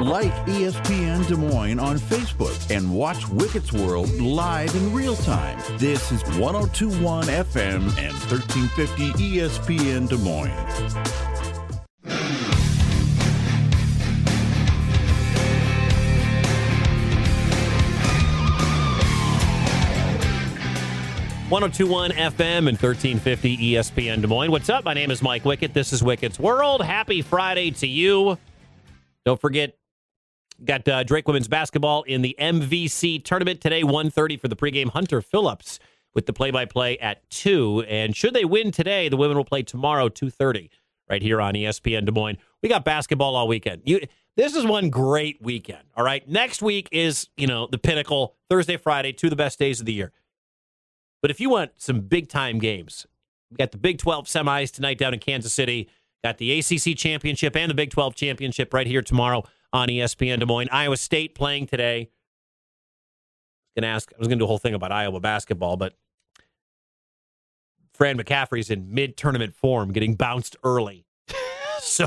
[0.00, 5.58] Like ESPN Des Moines on Facebook and watch Wickett's World live in real time.
[5.78, 11.35] This is 1021 FM and 1350 ESPN Des Moines.
[21.48, 24.50] 1021 FM and 1350 ESPN Des Moines.
[24.50, 24.84] What's up?
[24.84, 25.72] My name is Mike Wickett.
[25.72, 26.82] This is Wickett's World.
[26.82, 28.36] Happy Friday to you.
[29.24, 29.78] Don't forget,
[30.64, 34.88] got uh, Drake women's basketball in the MVC tournament today, 1.30 for the pregame.
[34.88, 35.78] Hunter Phillips
[36.16, 37.84] with the play-by-play at 2.
[37.88, 40.68] And should they win today, the women will play tomorrow, 2.30,
[41.08, 42.38] right here on ESPN Des Moines.
[42.60, 43.82] We got basketball all weekend.
[43.84, 44.00] You,
[44.34, 46.28] this is one great weekend, all right?
[46.28, 49.86] Next week is, you know, the pinnacle, Thursday, Friday, two of the best days of
[49.86, 50.10] the year.
[51.26, 53.04] But if you want some big time games,
[53.50, 55.88] we got the Big 12 semis tonight down in Kansas City.
[56.22, 60.46] Got the ACC championship and the Big 12 championship right here tomorrow on ESPN Des
[60.46, 60.68] Moines.
[60.70, 62.10] Iowa State playing today.
[63.74, 64.12] Gonna ask.
[64.14, 65.94] I was gonna do a whole thing about Iowa basketball, but
[67.92, 71.06] Fran McCaffery's in mid-tournament form, getting bounced early.
[71.80, 72.06] so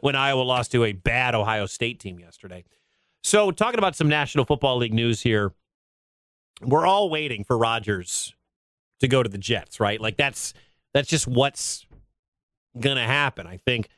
[0.00, 2.64] when Iowa lost to a bad Ohio State team yesterday.
[3.22, 5.52] So talking about some National Football League news here,
[6.62, 8.34] we're all waiting for Rodgers
[9.00, 10.00] to go to the Jets, right?
[10.00, 10.54] Like that's
[10.94, 11.86] that's just what's
[12.80, 13.46] to happen.
[13.46, 13.88] I think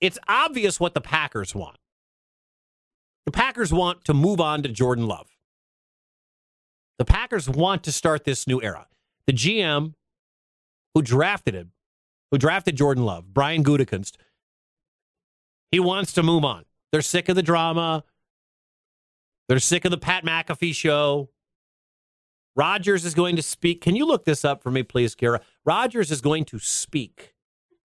[0.00, 1.76] it's obvious what the Packers want.
[3.26, 5.28] The Packers want to move on to Jordan Love.
[6.98, 8.86] The Packers want to start this new era.
[9.26, 9.94] The GM
[10.94, 11.72] who drafted him,
[12.30, 14.16] who drafted Jordan Love, Brian Gutekunst,
[15.70, 16.64] he wants to move on.
[16.92, 18.04] They're sick of the drama.
[19.48, 21.30] They're sick of the Pat McAfee show.
[22.56, 23.80] Rodgers is going to speak.
[23.80, 25.40] Can you look this up for me, please, Kara?
[25.64, 27.34] Rodgers is going to speak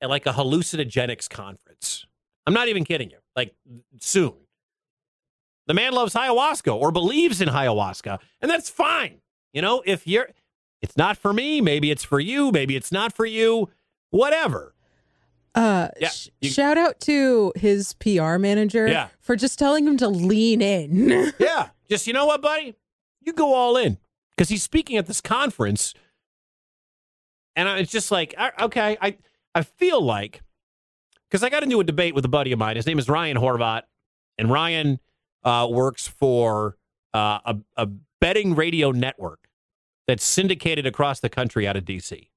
[0.02, 2.06] at like a hallucinogenics conference.
[2.48, 3.18] I'm not even kidding you.
[3.36, 3.54] Like
[4.00, 4.34] soon.
[5.68, 9.22] The man loves ayahuasca or believes in ayahuasca, and that's fine.
[9.54, 10.30] You know, if you're,
[10.82, 11.60] it's not for me.
[11.62, 12.52] Maybe it's for you.
[12.52, 13.70] Maybe it's not for you.
[14.12, 14.76] Whatever.
[15.56, 19.08] Uh, Yeah, sh- you- shout out to his PR manager Yeah.
[19.22, 21.32] for just telling him to lean in.
[21.40, 21.70] Yeah.
[21.90, 22.76] Just, you know what, buddy?
[23.22, 23.98] You go all in
[24.36, 25.94] because he's speaking at this conference.
[27.56, 29.18] And I- it's just like, okay, I,
[29.54, 30.42] I feel like,
[31.30, 32.76] because I got into a debate with a buddy of mine.
[32.76, 33.84] His name is Ryan Horvat.
[34.38, 35.00] And Ryan
[35.44, 36.76] uh, works for
[37.14, 37.88] uh, a, a
[38.20, 39.48] betting radio network
[40.08, 42.30] that's syndicated across the country out of D.C.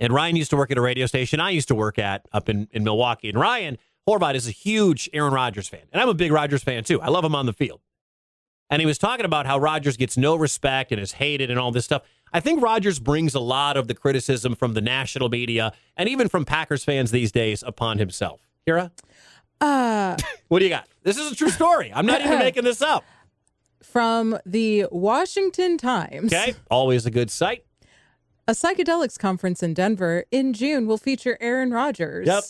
[0.00, 2.48] And Ryan used to work at a radio station I used to work at up
[2.48, 3.28] in, in Milwaukee.
[3.28, 5.82] And Ryan Horvat is a huge Aaron Rodgers fan.
[5.92, 7.00] And I'm a big Rodgers fan too.
[7.00, 7.80] I love him on the field.
[8.70, 11.72] And he was talking about how Rodgers gets no respect and is hated and all
[11.72, 12.02] this stuff.
[12.32, 16.28] I think Rodgers brings a lot of the criticism from the national media and even
[16.28, 18.40] from Packers fans these days upon himself.
[18.66, 18.92] Kira,
[19.60, 20.16] Uh,
[20.48, 20.86] what do you got?
[21.02, 21.90] This is a true story.
[21.92, 23.04] I'm not even making this up.
[23.82, 26.32] from the Washington Times.
[26.32, 26.54] Okay.
[26.70, 27.64] Always a good site.
[28.46, 32.26] A psychedelics conference in Denver in June will feature Aaron Rodgers.
[32.28, 32.44] Yep.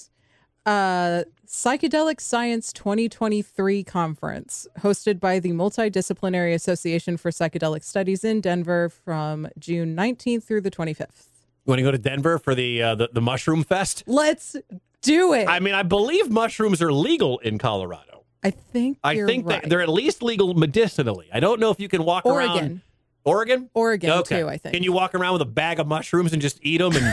[0.66, 8.88] Uh, Psychedelic Science 2023 conference hosted by the Multidisciplinary Association for Psychedelic Studies in Denver
[8.88, 11.26] from June 19th through the 25th.
[11.66, 14.04] You want to go to Denver for the, uh, the the mushroom fest?
[14.06, 14.54] Let's
[15.02, 15.48] do it.
[15.48, 18.22] I mean, I believe mushrooms are legal in Colorado.
[18.44, 19.60] I think I think right.
[19.60, 21.28] that they're at least legal medicinally.
[21.32, 22.50] I don't know if you can walk around.
[22.50, 22.82] Oregon.
[23.24, 23.70] Oregon?
[23.74, 24.38] Oregon, Okay.
[24.38, 24.72] too, I think.
[24.72, 27.12] Can you walk around with a bag of mushrooms and just eat them and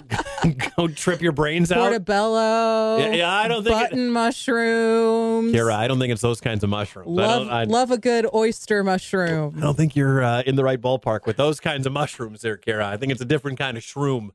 [0.76, 1.78] go trip your brains out?
[1.78, 2.98] Portobello.
[2.98, 5.52] Yeah, yeah, I don't think it- button mushrooms.
[5.52, 7.08] Kira, I don't think it's those kinds of mushrooms.
[7.18, 9.54] I Love, I, love a good oyster mushroom.
[9.56, 12.56] I don't think you're uh, in the right ballpark with those kinds of mushrooms there,
[12.56, 12.86] Kara.
[12.86, 14.30] I think it's a different kind of shroom.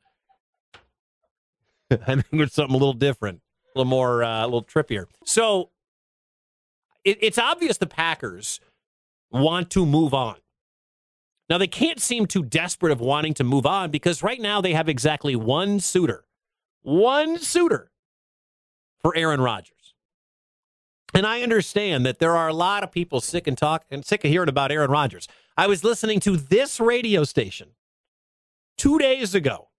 [1.92, 3.42] I think it's something a little different,
[3.76, 5.06] a little more, uh, a little trippier.
[5.26, 5.70] So
[7.04, 8.60] it, it's obvious the Packers
[9.32, 10.38] want to move on.
[11.50, 14.74] Now, they can't seem too desperate of wanting to move on because right now they
[14.74, 16.26] have exactly one suitor,
[16.82, 17.92] one suitor
[19.00, 19.94] for Aaron Rodgers.
[21.14, 24.26] And I understand that there are a lot of people sick and talk and sick
[24.26, 25.28] of hearing about Aaron Rodgers.
[25.56, 27.70] I was listening to this radio station
[28.78, 29.70] two days ago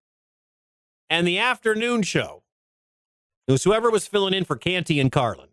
[1.11, 2.43] and the afternoon show
[3.47, 5.49] It was whoever was filling in for Canty and Carlin,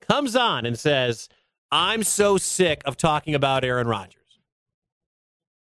[0.00, 1.28] comes on and says,
[1.70, 4.19] I'm so sick of talking about Aaron Rodgers.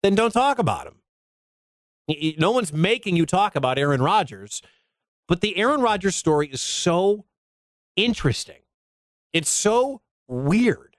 [0.05, 2.35] Then don't talk about him.
[2.39, 4.61] No one's making you talk about Aaron Rodgers,
[5.27, 7.25] but the Aaron Rodgers story is so
[7.97, 8.61] interesting.
[9.33, 10.99] It's so weird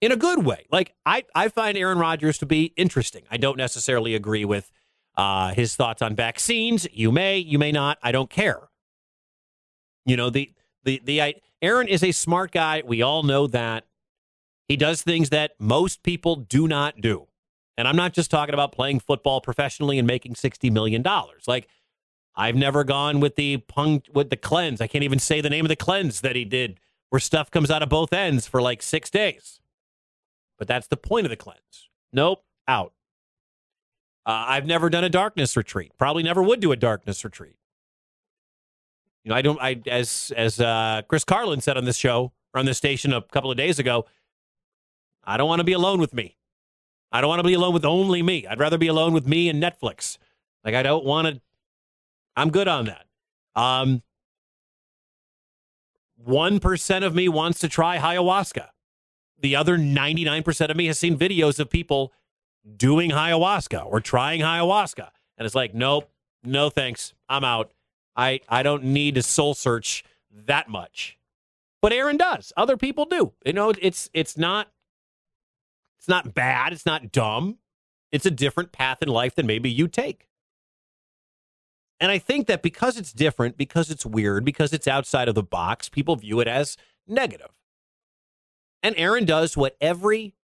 [0.00, 0.66] in a good way.
[0.72, 3.22] Like I, I find Aaron Rodgers to be interesting.
[3.30, 4.72] I don't necessarily agree with
[5.16, 6.88] uh, his thoughts on vaccines.
[6.92, 7.98] You may, you may not.
[8.02, 8.70] I don't care.
[10.04, 10.50] You know the
[10.82, 12.82] the the I, Aaron is a smart guy.
[12.84, 13.84] We all know that.
[14.66, 17.28] He does things that most people do not do.
[17.76, 21.44] And I'm not just talking about playing football professionally and making sixty million dollars.
[21.46, 21.68] Like
[22.36, 24.80] I've never gone with the punk with the cleanse.
[24.80, 27.70] I can't even say the name of the cleanse that he did, where stuff comes
[27.70, 29.60] out of both ends for like six days.
[30.58, 31.88] But that's the point of the cleanse.
[32.12, 32.92] Nope, out.
[34.24, 35.92] Uh, I've never done a darkness retreat.
[35.98, 37.56] Probably never would do a darkness retreat.
[39.24, 39.60] You know, I don't.
[39.60, 43.22] I as as uh, Chris Carlin said on this show or on this station a
[43.22, 44.06] couple of days ago.
[45.24, 46.36] I don't want to be alone with me.
[47.12, 48.46] I don't want to be alone with only me.
[48.46, 50.18] I'd rather be alone with me and Netflix.
[50.64, 51.40] Like I don't want to.
[52.36, 53.04] I'm good on that.
[53.54, 54.02] Um,
[56.16, 58.68] one percent of me wants to try ayahuasca.
[59.40, 62.12] The other ninety nine percent of me has seen videos of people
[62.76, 66.08] doing ayahuasca or trying ayahuasca, and it's like, nope,
[66.44, 67.72] no thanks, I'm out.
[68.16, 70.04] I I don't need to soul search
[70.46, 71.18] that much.
[71.82, 72.52] But Aaron does.
[72.56, 73.32] Other people do.
[73.44, 74.68] You know, it's it's not
[76.02, 77.58] it's not bad, it's not dumb.
[78.10, 80.26] It's a different path in life than maybe you take.
[82.00, 85.44] And I think that because it's different, because it's weird, because it's outside of the
[85.44, 86.76] box, people view it as
[87.06, 87.50] negative.
[88.82, 90.34] And Aaron does what every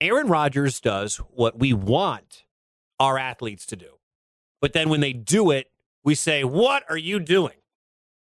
[0.00, 2.42] Aaron Rodgers does what we want
[2.98, 3.98] our athletes to do.
[4.60, 5.70] But then when they do it,
[6.02, 7.58] we say, What are you doing?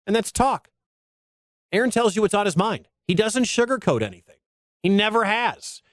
[0.08, 0.70] And that's talk.
[1.72, 2.88] Aaron tells you what's on his mind.
[3.08, 4.38] He doesn't sugarcoat anything,
[4.82, 5.84] he never has.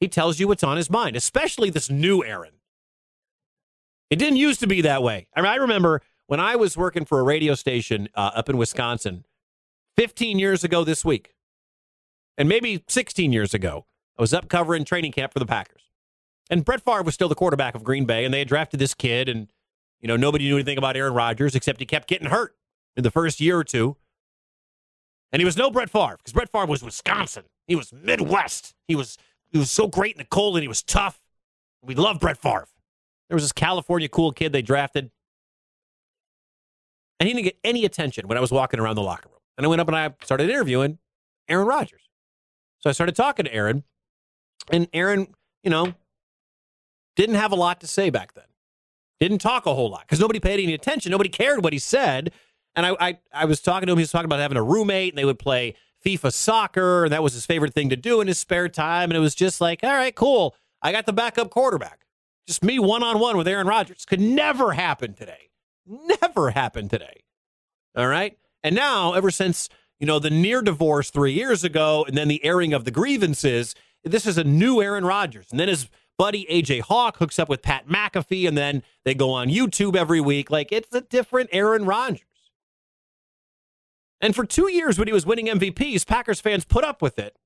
[0.00, 2.52] He tells you what's on his mind, especially this new Aaron.
[4.10, 5.26] It didn't used to be that way.
[5.34, 8.56] I, mean, I remember when I was working for a radio station uh, up in
[8.56, 9.24] Wisconsin
[9.96, 11.34] 15 years ago this week,
[12.36, 13.86] and maybe 16 years ago,
[14.18, 15.82] I was up covering training camp for the Packers.
[16.50, 18.94] And Brett Favre was still the quarterback of Green Bay, and they had drafted this
[18.94, 19.48] kid, and
[20.00, 22.54] you know nobody knew anything about Aaron Rodgers except he kept getting hurt
[22.96, 23.96] in the first year or two.
[25.30, 27.44] And he was no Brett Favre because Brett Favre was Wisconsin.
[27.66, 28.74] He was Midwest.
[28.86, 29.18] He was
[29.50, 31.20] he was so great in the cold, and he was tough.
[31.82, 32.68] We love Brett Favre.
[33.28, 35.10] There was this California cool kid they drafted,
[37.20, 39.40] and he didn't get any attention when I was walking around the locker room.
[39.56, 40.98] And I went up and I started interviewing
[41.48, 42.08] Aaron Rodgers.
[42.80, 43.84] So I started talking to Aaron,
[44.70, 45.94] and Aaron, you know,
[47.16, 48.44] didn't have a lot to say back then.
[49.20, 51.10] Didn't talk a whole lot because nobody paid any attention.
[51.10, 52.32] Nobody cared what he said.
[52.76, 53.98] And I, I, I was talking to him.
[53.98, 55.74] He was talking about having a roommate, and they would play
[56.04, 59.10] FIFA soccer, and that was his favorite thing to do in his spare time.
[59.10, 60.54] And it was just like, all right, cool.
[60.82, 62.04] I got the backup quarterback.
[62.46, 64.04] Just me one on one with Aaron Rodgers.
[64.04, 65.50] Could never happen today.
[65.86, 67.24] Never happen today.
[67.96, 68.38] All right.
[68.62, 69.68] And now, ever since,
[69.98, 73.74] you know, the near divorce three years ago and then the airing of the grievances,
[74.04, 75.48] this is a new Aaron Rodgers.
[75.50, 75.88] And then his
[76.18, 80.20] buddy AJ Hawk hooks up with Pat McAfee, and then they go on YouTube every
[80.20, 80.50] week.
[80.50, 82.22] Like it's a different Aaron Rodgers.
[84.20, 87.36] And for two years, when he was winning MVPs, Packers fans put up with it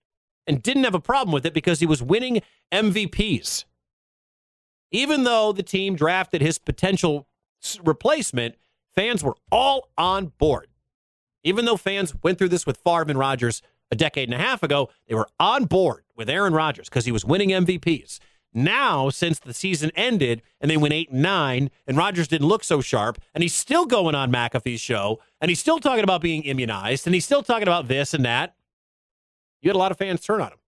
[0.46, 2.40] and didn't have a problem with it because he was winning
[2.72, 3.64] MVPs.
[4.90, 7.26] Even though the team drafted his potential
[7.82, 8.56] replacement,
[8.94, 10.68] fans were all on board.
[11.44, 14.62] Even though fans went through this with Favre and Rodgers a decade and a half
[14.62, 18.18] ago, they were on board with Aaron Rodgers because he was winning MVPs.
[18.54, 22.64] Now, since the season ended and they went eight and nine, and Rodgers didn't look
[22.64, 26.42] so sharp, and he's still going on McAfee's show, and he's still talking about being
[26.42, 28.54] immunized, and he's still talking about this and that.
[29.62, 30.58] You had a lot of fans turn on him.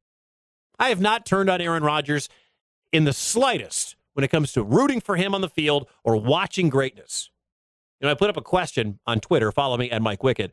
[0.78, 2.28] I have not turned on Aaron Rodgers
[2.92, 6.68] in the slightest when it comes to rooting for him on the field or watching
[6.68, 7.30] greatness.
[8.00, 9.52] You know, I put up a question on Twitter.
[9.52, 10.52] Follow me at Mike Wickett.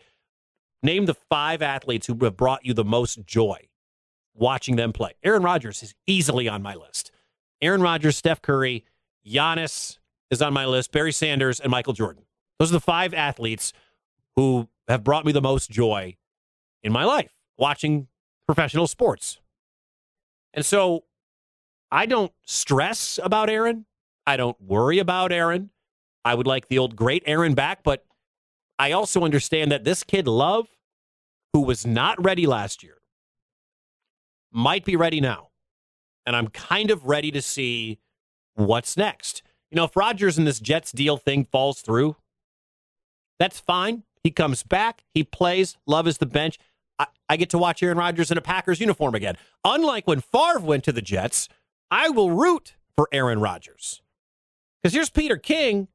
[0.84, 3.68] Name the five athletes who have brought you the most joy
[4.34, 5.12] watching them play.
[5.24, 7.12] Aaron Rodgers is easily on my list.
[7.62, 8.86] Aaron Rodgers, Steph Curry,
[9.26, 9.98] Giannis
[10.30, 12.24] is on my list, Barry Sanders, and Michael Jordan.
[12.60, 13.74] Those are the five athletes
[14.36, 16.18] who have brought me the most joy
[16.84, 18.08] in my life watching
[18.46, 19.40] professional sports.
[20.54, 21.04] And so
[21.92, 23.86] I don't stress about Aaron.
[24.26, 25.70] I don't worry about Aaron.
[26.24, 28.06] I would like the old great Aaron back, but
[28.78, 30.68] I also understand that this kid, Love,
[31.54, 32.98] who was not ready last year,
[34.52, 35.51] might be ready now.
[36.26, 38.00] And I'm kind of ready to see
[38.56, 39.42] what's next.
[39.70, 42.16] You know, if Rodgers and this Jets deal thing falls through,
[43.40, 44.04] that's fine.
[44.24, 46.60] He comes back, he plays, love is the bench.
[47.00, 49.36] I, I get to watch Aaron Rodgers in a Packers uniform again.
[49.66, 51.50] Unlike when Favre went to the Jets,
[51.90, 54.02] I will root for Aaron Rodgers.
[54.82, 55.88] Because here's Peter King,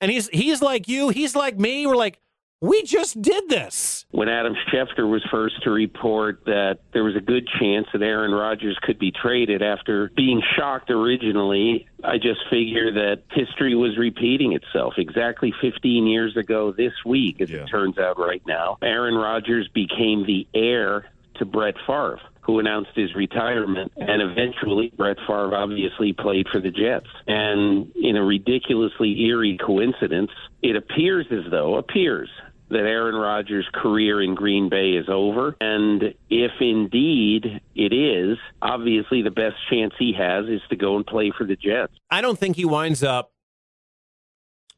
[0.00, 1.86] and he's he's like you, he's like me.
[1.86, 2.20] We're like,
[2.62, 4.06] we just did this.
[4.12, 8.30] When Adam Schefter was first to report that there was a good chance that Aaron
[8.30, 14.52] Rodgers could be traded after being shocked originally, I just figure that history was repeating
[14.52, 14.94] itself.
[14.96, 17.62] Exactly 15 years ago this week, as Yeah.
[17.64, 22.20] it turns out right now, Aaron Rodgers became the heir to Brett Favre.
[22.42, 27.06] Who announced his retirement, and eventually Brett Favre obviously played for the Jets.
[27.28, 32.28] And in a ridiculously eerie coincidence, it appears as though, appears
[32.72, 35.56] that Aaron Rodgers' career in Green Bay is over.
[35.60, 41.06] And if indeed it is, obviously the best chance he has is to go and
[41.06, 41.94] play for the Jets.
[42.10, 43.32] I don't think he winds up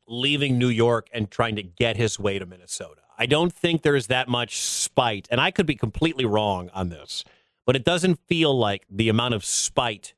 [0.07, 3.01] leaving New York and trying to get his way to Minnesota.
[3.17, 7.25] I don't think there's that much spite, and I could be completely wrong on this,
[7.65, 10.15] but it doesn't feel like the amount of spite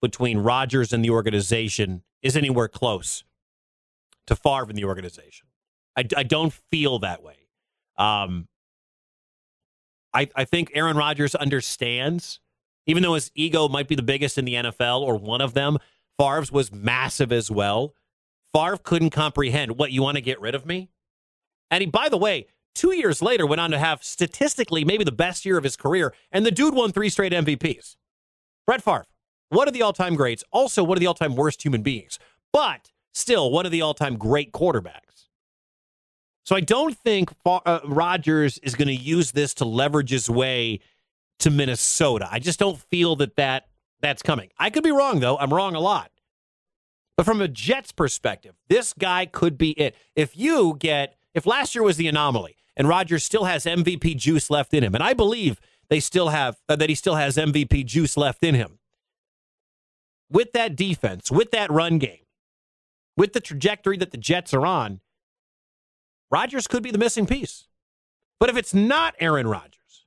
[0.00, 3.24] between Rodgers and the organization is anywhere close
[4.26, 5.46] to Favre and the organization.
[5.96, 7.36] I, I don't feel that way.
[7.96, 8.48] Um,
[10.12, 12.40] I, I think Aaron Rodgers understands,
[12.86, 15.78] even though his ego might be the biggest in the NFL or one of them,
[16.18, 17.94] Favre's was massive as well.
[18.54, 20.88] Favre couldn't comprehend what you want to get rid of me.
[21.70, 25.12] And he, by the way, two years later went on to have statistically maybe the
[25.12, 27.96] best year of his career, and the dude won three straight MVPs.
[28.66, 29.04] Brett Favre,
[29.50, 32.18] one of the all-time greats, also one of the all-time worst human beings,
[32.52, 35.05] but still one of the all-time great quarterbacks.
[36.46, 40.30] So I don't think Fa- uh, Rodgers is going to use this to leverage his
[40.30, 40.78] way
[41.40, 42.28] to Minnesota.
[42.30, 43.66] I just don't feel that, that
[44.00, 44.50] that's coming.
[44.56, 45.36] I could be wrong though.
[45.36, 46.12] I'm wrong a lot.
[47.16, 49.96] But from a Jets perspective, this guy could be it.
[50.14, 54.48] If you get, if last year was the anomaly and Rodgers still has MVP juice
[54.48, 57.86] left in him, and I believe they still have, uh, that he still has MVP
[57.86, 58.78] juice left in him,
[60.30, 62.24] with that defense, with that run game,
[63.16, 65.00] with the trajectory that the Jets are on,
[66.30, 67.68] Rodgers could be the missing piece.
[68.38, 70.06] But if it's not Aaron Rodgers,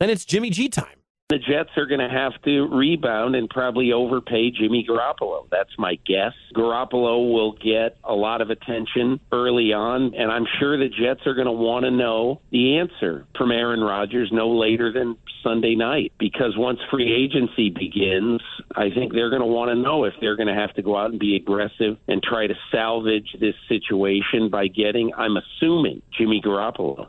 [0.00, 1.00] then it's Jimmy G time.
[1.28, 5.48] The Jets are going to have to rebound and probably overpay Jimmy Garoppolo.
[5.50, 6.34] That's my guess.
[6.54, 11.34] Garoppolo will get a lot of attention early on, and I'm sure the Jets are
[11.34, 16.12] going to want to know the answer from Aaron Rodgers no later than Sunday night.
[16.16, 18.40] Because once free agency begins,
[18.76, 20.96] I think they're going to want to know if they're going to have to go
[20.96, 26.40] out and be aggressive and try to salvage this situation by getting, I'm assuming, Jimmy
[26.40, 27.08] Garoppolo.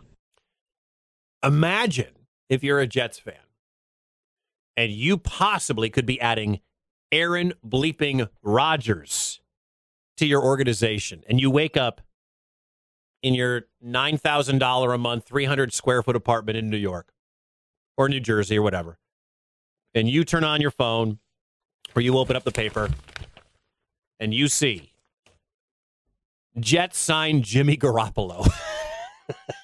[1.43, 2.15] Imagine
[2.49, 3.35] if you're a Jets fan
[4.77, 6.59] and you possibly could be adding
[7.11, 9.41] Aaron bleeping Rodgers
[10.17, 12.01] to your organization and you wake up
[13.23, 17.11] in your $9,000 a month, 300 square foot apartment in New York
[17.97, 18.99] or New Jersey or whatever,
[19.95, 21.17] and you turn on your phone
[21.95, 22.89] or you open up the paper
[24.19, 24.91] and you see
[26.59, 28.47] Jets signed Jimmy Garoppolo.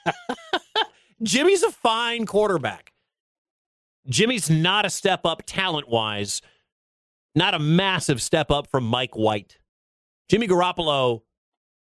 [1.24, 2.92] Jimmy's a fine quarterback.
[4.07, 6.41] Jimmy's not a step up talent wise,
[7.35, 9.57] not a massive step up from Mike White.
[10.29, 11.21] Jimmy Garoppolo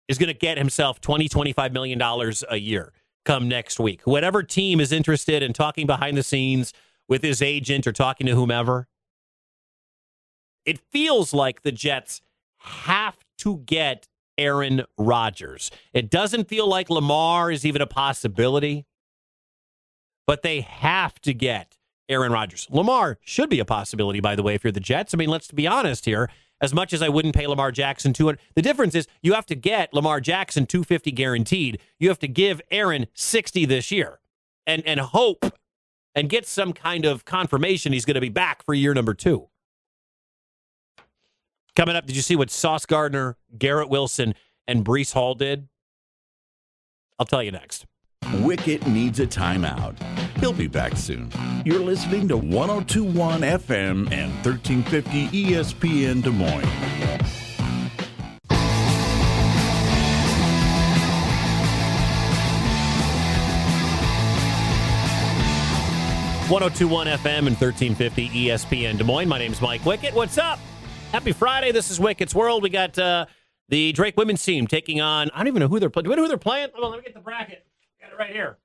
[0.08, 2.92] is going to get himself 20, 25 million dollars a year
[3.24, 4.02] come next week.
[4.02, 6.72] Whatever team is interested in talking behind the scenes
[7.08, 8.86] with his agent or talking to whomever,
[10.64, 12.22] it feels like the Jets
[12.58, 14.08] have to get
[14.38, 15.70] Aaron Rodgers.
[15.92, 18.86] It doesn't feel like Lamar is even a possibility,
[20.26, 21.76] but they have to get
[22.08, 22.66] Aaron Rodgers.
[22.70, 25.14] Lamar should be a possibility, by the way, if you're the Jets.
[25.14, 26.30] I mean, let's be honest here.
[26.60, 29.54] As much as I wouldn't pay Lamar Jackson 200, the difference is you have to
[29.54, 31.78] get Lamar Jackson 250 guaranteed.
[31.98, 34.20] You have to give Aaron 60 this year
[34.66, 35.44] and, and hope
[36.14, 39.48] and get some kind of confirmation he's going to be back for year number two.
[41.74, 44.34] Coming up, did you see what Sauce Gardner, Garrett Wilson,
[44.66, 45.68] and Breece Hall did?
[47.18, 47.84] I'll tell you next.
[48.32, 49.94] Wickett needs a timeout.
[50.38, 51.30] He'll be back soon.
[51.64, 56.66] You're listening to 1021 FM and 1350 ESPN Des Moines.
[66.48, 69.28] One zero two one FM and 1350 ESPN Des Moines.
[69.28, 70.14] My name's Mike Wickett.
[70.14, 70.60] What's up?
[71.12, 71.72] Happy Friday.
[71.72, 72.62] This is Wickett's World.
[72.62, 73.26] We got uh,
[73.68, 76.04] the Drake women's team taking on, I don't even know who they're playing.
[76.04, 76.68] Do we know who they're playing?
[76.74, 77.64] Hold on, let me get the bracket.
[78.06, 78.58] Got it right here.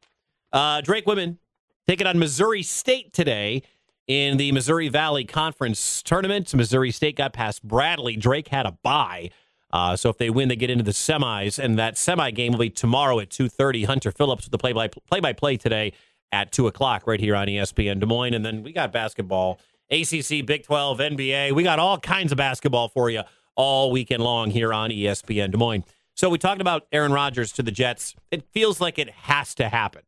[0.53, 1.39] Uh, Drake women
[1.87, 3.63] taking on Missouri State today
[4.07, 6.53] in the Missouri Valley Conference tournament.
[6.53, 8.15] Missouri State got past Bradley.
[8.15, 9.31] Drake had a bye.
[9.71, 12.59] Uh, so if they win, they get into the semis, and that semi game will
[12.59, 13.85] be tomorrow at 2.30.
[13.85, 15.93] Hunter Phillips with the play by play by play today
[16.31, 20.45] at two o'clock right here on ESPN Des Moines, and then we got basketball, ACC,
[20.45, 21.53] Big 12, NBA.
[21.53, 23.23] We got all kinds of basketball for you
[23.55, 25.83] all weekend long here on ESPN Des Moines.
[26.16, 28.16] So we talked about Aaron Rodgers to the Jets.
[28.30, 30.03] It feels like it has to happen.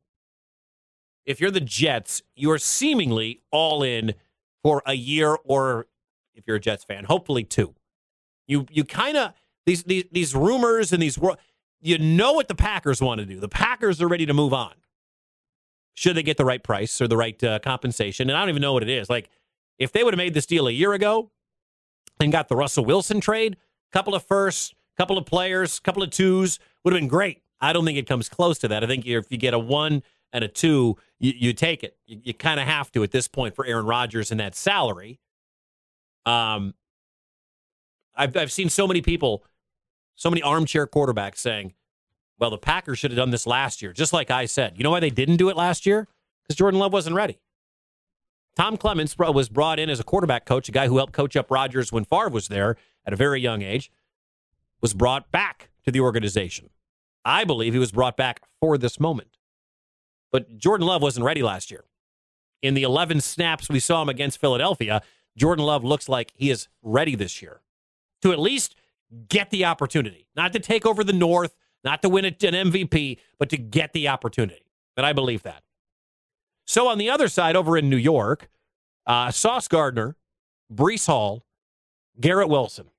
[1.26, 4.14] If you're the Jets, you are seemingly all in
[4.62, 5.88] for a year, or
[6.34, 7.76] if you're a Jets fan, hopefully two.
[8.47, 9.34] You you kind of
[9.66, 11.18] these these these rumors and these
[11.82, 13.39] you know what the Packers want to do.
[13.39, 14.74] The Packers are ready to move on.
[15.95, 18.30] Should they get the right price or the right uh, compensation?
[18.30, 19.10] And I don't even know what it is.
[19.10, 19.30] Like
[19.78, 21.32] if they would have made this deal a year ago
[22.20, 26.09] and got the Russell Wilson trade, a couple of firsts, couple of players, couple of
[26.09, 27.41] twos would have been great.
[27.61, 28.83] I don't think it comes close to that.
[28.83, 31.97] I think if you get a one and a two, you, you take it.
[32.05, 35.19] You, you kind of have to at this point for Aaron Rodgers and that salary.
[36.25, 36.73] Um,
[38.15, 39.43] I've I've seen so many people,
[40.15, 41.73] so many armchair quarterbacks saying,
[42.39, 44.77] "Well, the Packers should have done this last year," just like I said.
[44.77, 46.07] You know why they didn't do it last year?
[46.43, 47.39] Because Jordan Love wasn't ready.
[48.55, 51.49] Tom Clements was brought in as a quarterback coach, a guy who helped coach up
[51.49, 52.75] Rodgers when Favre was there
[53.05, 53.91] at a very young age,
[54.84, 56.69] was brought back to the organization.
[57.25, 59.38] I believe he was brought back for this moment.
[60.31, 61.86] But Jordan Love wasn't ready last year.
[62.61, 65.01] In the 11 snaps we saw him against Philadelphia,
[65.38, 67.61] Jordan Love looks like he is ready this year
[68.21, 68.75] to at least
[69.29, 73.49] get the opportunity, not to take over the North, not to win an MVP, but
[73.49, 74.65] to get the opportunity.
[74.97, 75.63] And I believe that.
[76.65, 78.49] So on the other side, over in New York,
[79.05, 80.15] uh, Sauce Gardner,
[80.73, 81.45] Breece Hall,
[82.19, 82.89] Garrett Wilson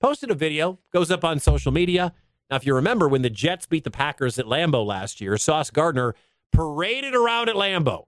[0.00, 2.12] posted a video, goes up on social media.
[2.50, 5.70] Now, if you remember when the Jets beat the Packers at Lambeau last year, Sauce
[5.70, 6.14] Gardner
[6.52, 8.06] paraded around at Lambeau,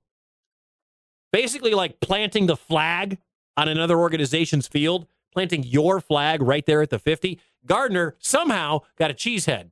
[1.32, 3.18] basically like planting the flag
[3.57, 7.38] on another organization's field, planting your flag right there at the 50.
[7.64, 9.70] Gardner somehow got a cheese head.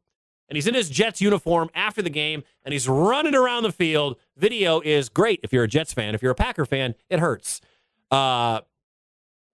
[0.48, 4.16] And he's in his Jets uniform after the game and he's running around the field.
[4.36, 6.12] Video is great if you're a Jets fan.
[6.12, 7.60] If you're a Packer fan, it hurts.
[8.10, 8.60] Uh,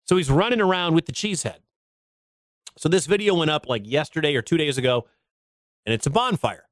[0.06, 1.60] so he's running around with the cheese head.
[2.78, 5.06] So this video went up like yesterday or two days ago,
[5.84, 6.68] and it's a bonfire.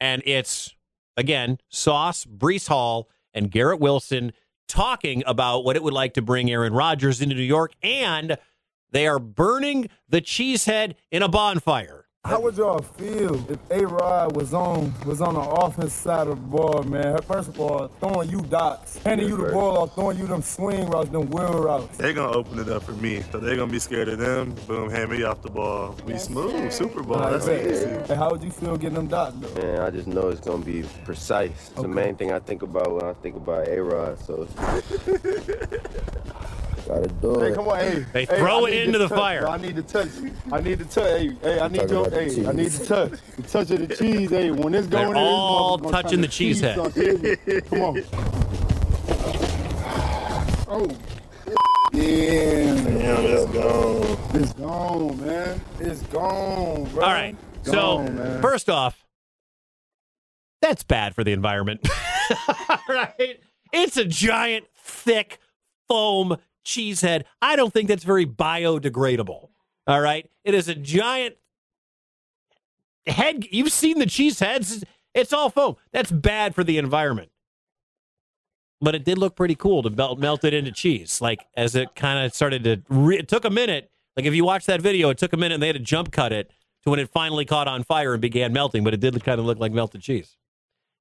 [0.00, 0.74] And it's,
[1.16, 4.32] again, Sauce, Breece Hall, and Garrett Wilson
[4.66, 8.38] talking about what it would like to bring Aaron Rodgers into New York, and
[8.90, 11.99] they are burning the cheesehead in a bonfire.
[12.30, 16.40] How would y'all feel if A Rod was on was on the offense side of
[16.40, 17.20] the ball, man?
[17.22, 20.88] First of all, throwing you dots, handing you the ball or throwing you them swing
[20.90, 21.98] routes, them wheel routes.
[21.98, 24.54] They're gonna open it up for me, so they're gonna be scared of them.
[24.68, 25.96] Boom, hand me off the ball.
[26.06, 27.18] Be smooth, Super Bowl.
[27.18, 27.86] That's said, easy.
[28.06, 29.60] hey, how would you feel getting them dots, though?
[29.60, 31.50] Man, I just know it's gonna be precise.
[31.50, 34.20] It's the main thing I think about when I think about A Rod.
[34.20, 34.46] So
[36.90, 37.54] gotta do Hey, it.
[37.54, 38.06] come on, hey.
[38.12, 39.40] They hey, throw I it need into to the touch, fire.
[39.42, 39.50] bro.
[39.50, 40.08] I need to touch.
[40.52, 41.04] I need to touch.
[41.20, 42.00] Hey, hey, I need Talking your.
[42.06, 42.78] about the Hey, I need cheese.
[42.80, 43.12] to touch.
[43.36, 44.30] The touch of the cheese.
[44.30, 46.74] Hey, when it's They're going in, all this motherfucker gonna touching turn the cheese head.
[46.74, 47.70] stuff.
[47.70, 48.02] Come on.
[50.72, 50.88] Oh.
[51.92, 52.74] Yeah.
[52.84, 54.18] Damn, it's gone.
[54.34, 55.60] It's gone, man.
[55.80, 57.04] It's gone, bro.
[57.04, 57.36] All right.
[57.62, 58.40] So, Gone, man.
[58.40, 59.04] first off,
[60.62, 61.86] that's bad for the environment.
[62.88, 63.40] right?
[63.72, 65.40] It's a giant, thick
[65.88, 67.24] foam cheesehead.
[67.40, 69.48] I don't think that's very biodegradable.
[69.86, 70.30] All right.
[70.44, 71.36] It is a giant
[73.06, 73.46] head.
[73.50, 74.84] You've seen the cheese heads,
[75.14, 75.76] it's all foam.
[75.92, 77.30] That's bad for the environment.
[78.80, 81.20] But it did look pretty cool to melt, melt it into cheese.
[81.20, 83.90] Like as it kind of started to, re- it took a minute.
[84.16, 86.12] Like if you watch that video, it took a minute and they had to jump
[86.12, 86.50] cut it
[86.84, 88.84] to when it finally caught on fire and began melting.
[88.84, 90.36] But it did kind of look like melted cheese.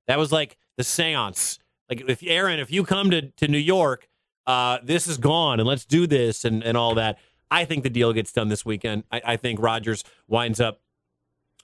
[0.07, 1.59] That was like the seance.
[1.89, 4.08] Like if Aaron, if you come to, to New York,
[4.49, 7.19] uh, this is gone and let's do this and, and all that.
[7.51, 9.03] I think the deal gets done this weekend.
[9.11, 10.81] I, I think Rodgers winds up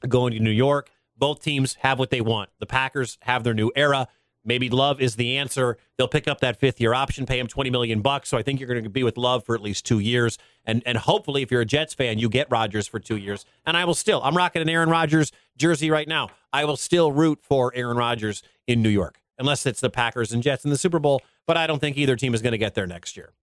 [0.07, 0.91] going to New York.
[1.17, 2.49] Both teams have what they want.
[2.59, 4.07] The Packers have their new era.
[4.47, 5.77] Maybe Love is the answer.
[5.97, 8.29] They'll pick up that fifth year option, pay him twenty million bucks.
[8.29, 10.83] So I think you're going to be with Love for at least two years, and
[10.85, 13.45] and hopefully, if you're a Jets fan, you get Rodgers for two years.
[13.65, 16.29] And I will still, I'm rocking an Aaron Rodgers jersey right now.
[16.53, 20.41] I will still root for Aaron Rodgers in New York, unless it's the Packers and
[20.41, 21.21] Jets in the Super Bowl.
[21.45, 23.33] But I don't think either team is going to get there next year.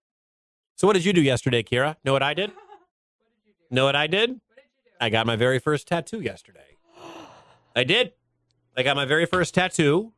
[0.77, 1.97] So what did you do yesterday, Kira?
[2.05, 2.53] Know what I did?
[3.71, 4.39] Know what I did?
[5.01, 6.77] I got my very first tattoo yesterday.
[7.75, 8.13] I did.
[8.77, 10.13] I got my very first tattoo.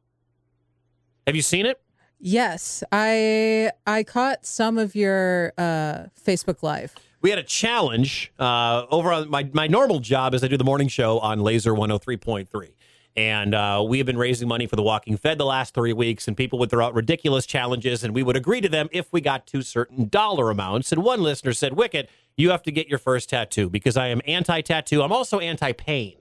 [1.24, 1.80] Have you seen it?
[2.18, 6.94] Yes, I I caught some of your uh, Facebook Live.
[7.20, 10.64] We had a challenge uh, over on my, my normal job is I do the
[10.64, 12.74] morning show on Laser 103.3.
[13.16, 16.26] And uh, we have been raising money for the Walking Fed the last three weeks,
[16.26, 19.20] and people would throw out ridiculous challenges, and we would agree to them if we
[19.20, 20.90] got to certain dollar amounts.
[20.90, 24.20] And one listener said, Wickett, you have to get your first tattoo because I am
[24.26, 25.02] anti tattoo.
[25.02, 26.16] I'm also anti pain.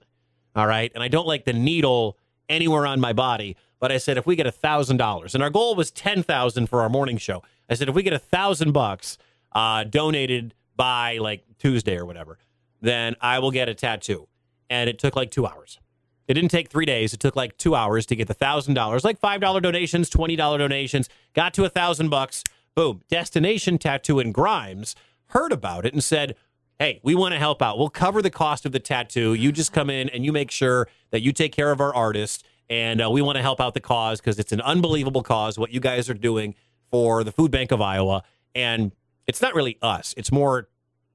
[0.54, 0.92] All right.
[0.94, 2.16] And I don't like the needle
[2.48, 3.56] anywhere on my body.
[3.80, 6.68] But I said, if we get a thousand dollars, and our goal was ten thousand
[6.68, 7.42] for our morning show.
[7.68, 9.18] I said, if we get a thousand bucks
[9.52, 12.38] uh, donated by like Tuesday or whatever,
[12.80, 14.28] then I will get a tattoo.
[14.70, 15.80] And it took like two hours.
[16.26, 17.12] It didn't take three days.
[17.12, 20.36] It took like two hours to get the thousand dollars, like five dollar donations, twenty
[20.36, 21.08] dollar donations.
[21.34, 22.42] Got to a thousand bucks.
[22.74, 23.02] Boom.
[23.08, 24.96] Destination Tattoo in Grimes
[25.28, 26.34] heard about it and said,
[26.78, 27.78] "Hey, we want to help out.
[27.78, 29.34] We'll cover the cost of the tattoo.
[29.34, 32.44] You just come in and you make sure that you take care of our artist,
[32.70, 35.72] and uh, we want to help out the cause because it's an unbelievable cause what
[35.72, 36.54] you guys are doing
[36.90, 38.22] for the Food Bank of Iowa.
[38.54, 38.92] And
[39.26, 40.68] it's not really us; it's more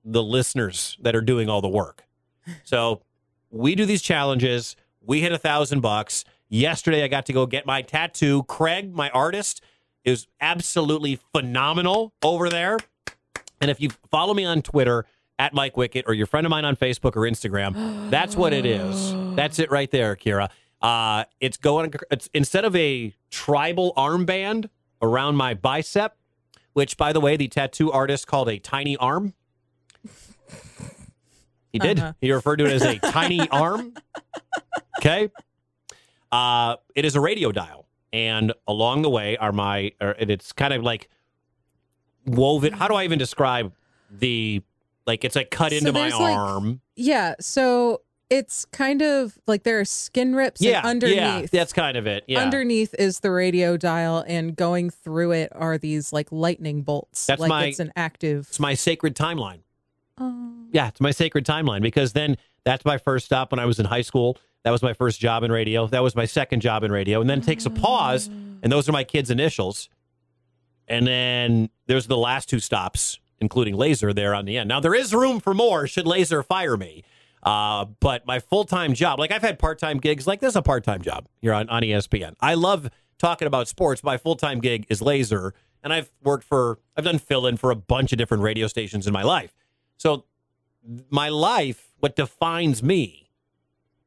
[0.06, 2.06] the listeners that are doing all the work.
[2.64, 3.02] So
[3.50, 4.76] we do these challenges.
[5.10, 6.24] We hit a thousand bucks.
[6.50, 8.44] Yesterday, I got to go get my tattoo.
[8.44, 9.60] Craig, my artist,
[10.06, 12.78] is absolutely phenomenal over there.
[13.60, 15.08] And if you follow me on Twitter
[15.40, 18.68] at Mike Wickett or your friend of mine on Facebook or Instagram, that's what it
[18.68, 19.16] is.
[19.36, 20.52] That's it right there, Kira.
[20.80, 21.92] Uh, it's going.
[22.12, 24.70] It's instead of a tribal armband
[25.02, 26.18] around my bicep,
[26.74, 29.34] which, by the way, the tattoo artist called a tiny arm.
[31.72, 32.00] He did.
[32.00, 32.14] Uh-huh.
[32.22, 33.94] He referred to it as a tiny arm.
[35.00, 35.30] Okay.
[36.32, 39.92] Uh, it is a radio dial, and along the way are my.
[40.02, 41.10] Or and it's kind of like
[42.26, 42.74] woven.
[42.74, 43.74] How do I even describe
[44.12, 44.62] the?
[45.06, 46.82] Like it's like cut So into my like, arm.
[46.96, 47.34] Yeah.
[47.40, 51.18] So it's kind of like there are skin rips yeah, underneath.
[51.18, 52.26] yeah, that's kind of it.
[52.28, 57.26] Yeah, Underneath is the radio dial, and going through it are these like lightning bolts.
[57.26, 58.46] That's like my- it's an active.
[58.50, 59.62] it's my sacred timeline.
[60.20, 60.54] Oh.
[60.72, 63.86] Yeah, it's my sacred timeline because then that's my first stop when I was in
[63.86, 64.38] high school.
[64.64, 65.88] That was my first job in radio.
[65.88, 67.22] That was my second job in radio.
[67.22, 69.90] And then it takes a pause, and those are my kids' initials.
[70.88, 74.68] And then there's the last two stops, including Laser there on the end.
[74.68, 77.04] Now, there is room for more should Laser fire me.
[77.42, 80.56] Uh, but my full time job, like I've had part time gigs, like this is
[80.58, 82.34] a part time job here on, on ESPN.
[82.42, 84.04] I love talking about sports.
[84.04, 85.54] My full time gig is Laser.
[85.82, 89.08] And I've worked for, I've done fill in for a bunch of different radio stations
[89.08, 89.56] in my life.
[90.00, 90.24] So
[91.10, 93.30] my life, what defines me,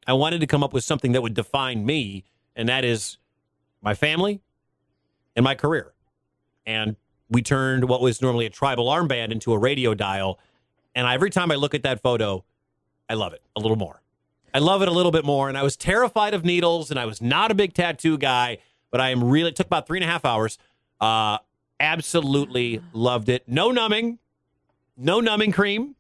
[0.07, 2.25] I wanted to come up with something that would define me,
[2.57, 3.19] and that is
[3.83, 4.41] my family
[5.37, 5.93] and my career.
[6.65, 6.97] And
[7.29, 10.41] we turned what was normally a tribal armband into a radio dial.
[10.95, 12.43] And every time I look at that photo,
[13.09, 14.01] I love it a little more.
[14.55, 15.49] I love it a little bit more.
[15.49, 18.59] And I was terrified of needles, and I was not a big tattoo guy,
[18.91, 20.57] but I am really, it took about three and a half hours.
[21.01, 21.39] Uh,
[21.79, 23.47] absolutely loved it.
[23.47, 24.19] No numbing,
[24.97, 25.97] no numbing cream.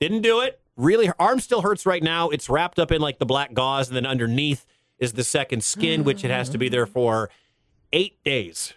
[0.00, 0.60] Didn't do it.
[0.76, 2.30] Really, her arm still hurts right now.
[2.30, 4.64] It's wrapped up in like the black gauze, and then underneath
[4.98, 7.30] is the second skin, which it has to be there for
[7.92, 8.74] eight days,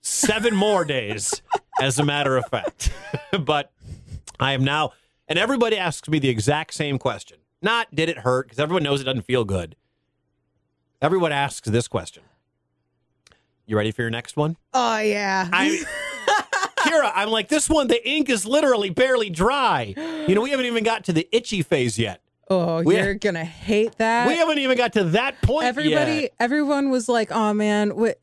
[0.00, 1.42] seven more days,
[1.80, 2.92] as a matter of fact.
[3.40, 3.72] but
[4.38, 4.92] I am now,
[5.28, 7.38] and everybody asks me the exact same question.
[7.62, 9.76] Not did it hurt, because everyone knows it doesn't feel good.
[11.00, 12.22] Everyone asks this question.
[13.64, 14.56] You ready for your next one?
[14.74, 15.48] Oh yeah.
[15.52, 15.82] I,
[16.80, 19.94] Kira, I'm like, this one, the ink is literally barely dry.
[20.26, 22.20] You know, we haven't even got to the itchy phase yet.
[22.48, 24.26] oh, we- you're gonna hate that.
[24.26, 26.32] we haven't even got to that point Everybody, yet.
[26.40, 28.16] everyone was like, "Oh man, Wi-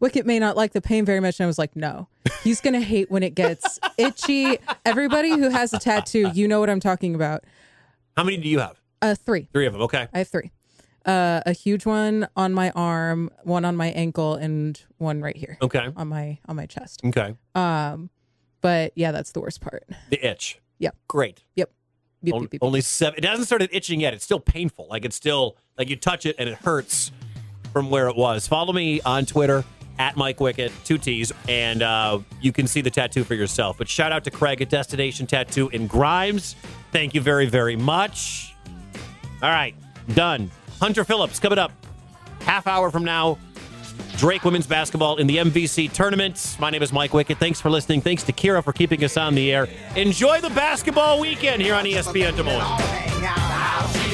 [0.00, 2.08] Wickett may not like the pain very much." And I was like, "No,
[2.42, 6.70] he's gonna hate when it gets itchy." Everybody who has a tattoo, you know what
[6.70, 7.44] I'm talking about.
[8.16, 8.80] How many do you have?
[9.02, 9.48] Uh, three.
[9.52, 9.82] Three of them.
[9.82, 10.08] Okay.
[10.14, 10.50] I have three.
[11.06, 15.56] Uh, a huge one on my arm, one on my ankle, and one right here
[15.62, 15.88] Okay.
[15.96, 17.00] on my on my chest.
[17.04, 17.36] Okay.
[17.54, 18.10] Um,
[18.60, 19.84] but yeah, that's the worst part.
[20.10, 20.58] The itch.
[20.80, 20.96] Yep.
[21.06, 21.44] Great.
[21.54, 21.70] Yep.
[22.22, 22.62] Yep, On- yep, yep.
[22.62, 23.18] Only seven.
[23.18, 24.14] It hasn't started itching yet.
[24.14, 24.88] It's still painful.
[24.90, 27.12] Like it's still like you touch it and it hurts
[27.72, 28.48] from where it was.
[28.48, 29.64] Follow me on Twitter
[29.98, 33.78] at Mike Wickett, two T's, and uh, you can see the tattoo for yourself.
[33.78, 36.56] But shout out to Craig at Destination Tattoo in Grimes.
[36.90, 38.54] Thank you very, very much.
[39.42, 39.74] All right,
[40.14, 40.50] done.
[40.80, 41.72] Hunter Phillips coming up
[42.40, 43.38] half hour from now.
[44.16, 46.56] Drake women's basketball in the MVC tournament.
[46.58, 47.38] My name is Mike Wickett.
[47.38, 48.00] Thanks for listening.
[48.00, 49.68] Thanks to Kira for keeping us on the air.
[49.94, 54.05] Enjoy the basketball weekend here on ESPN Des Moines.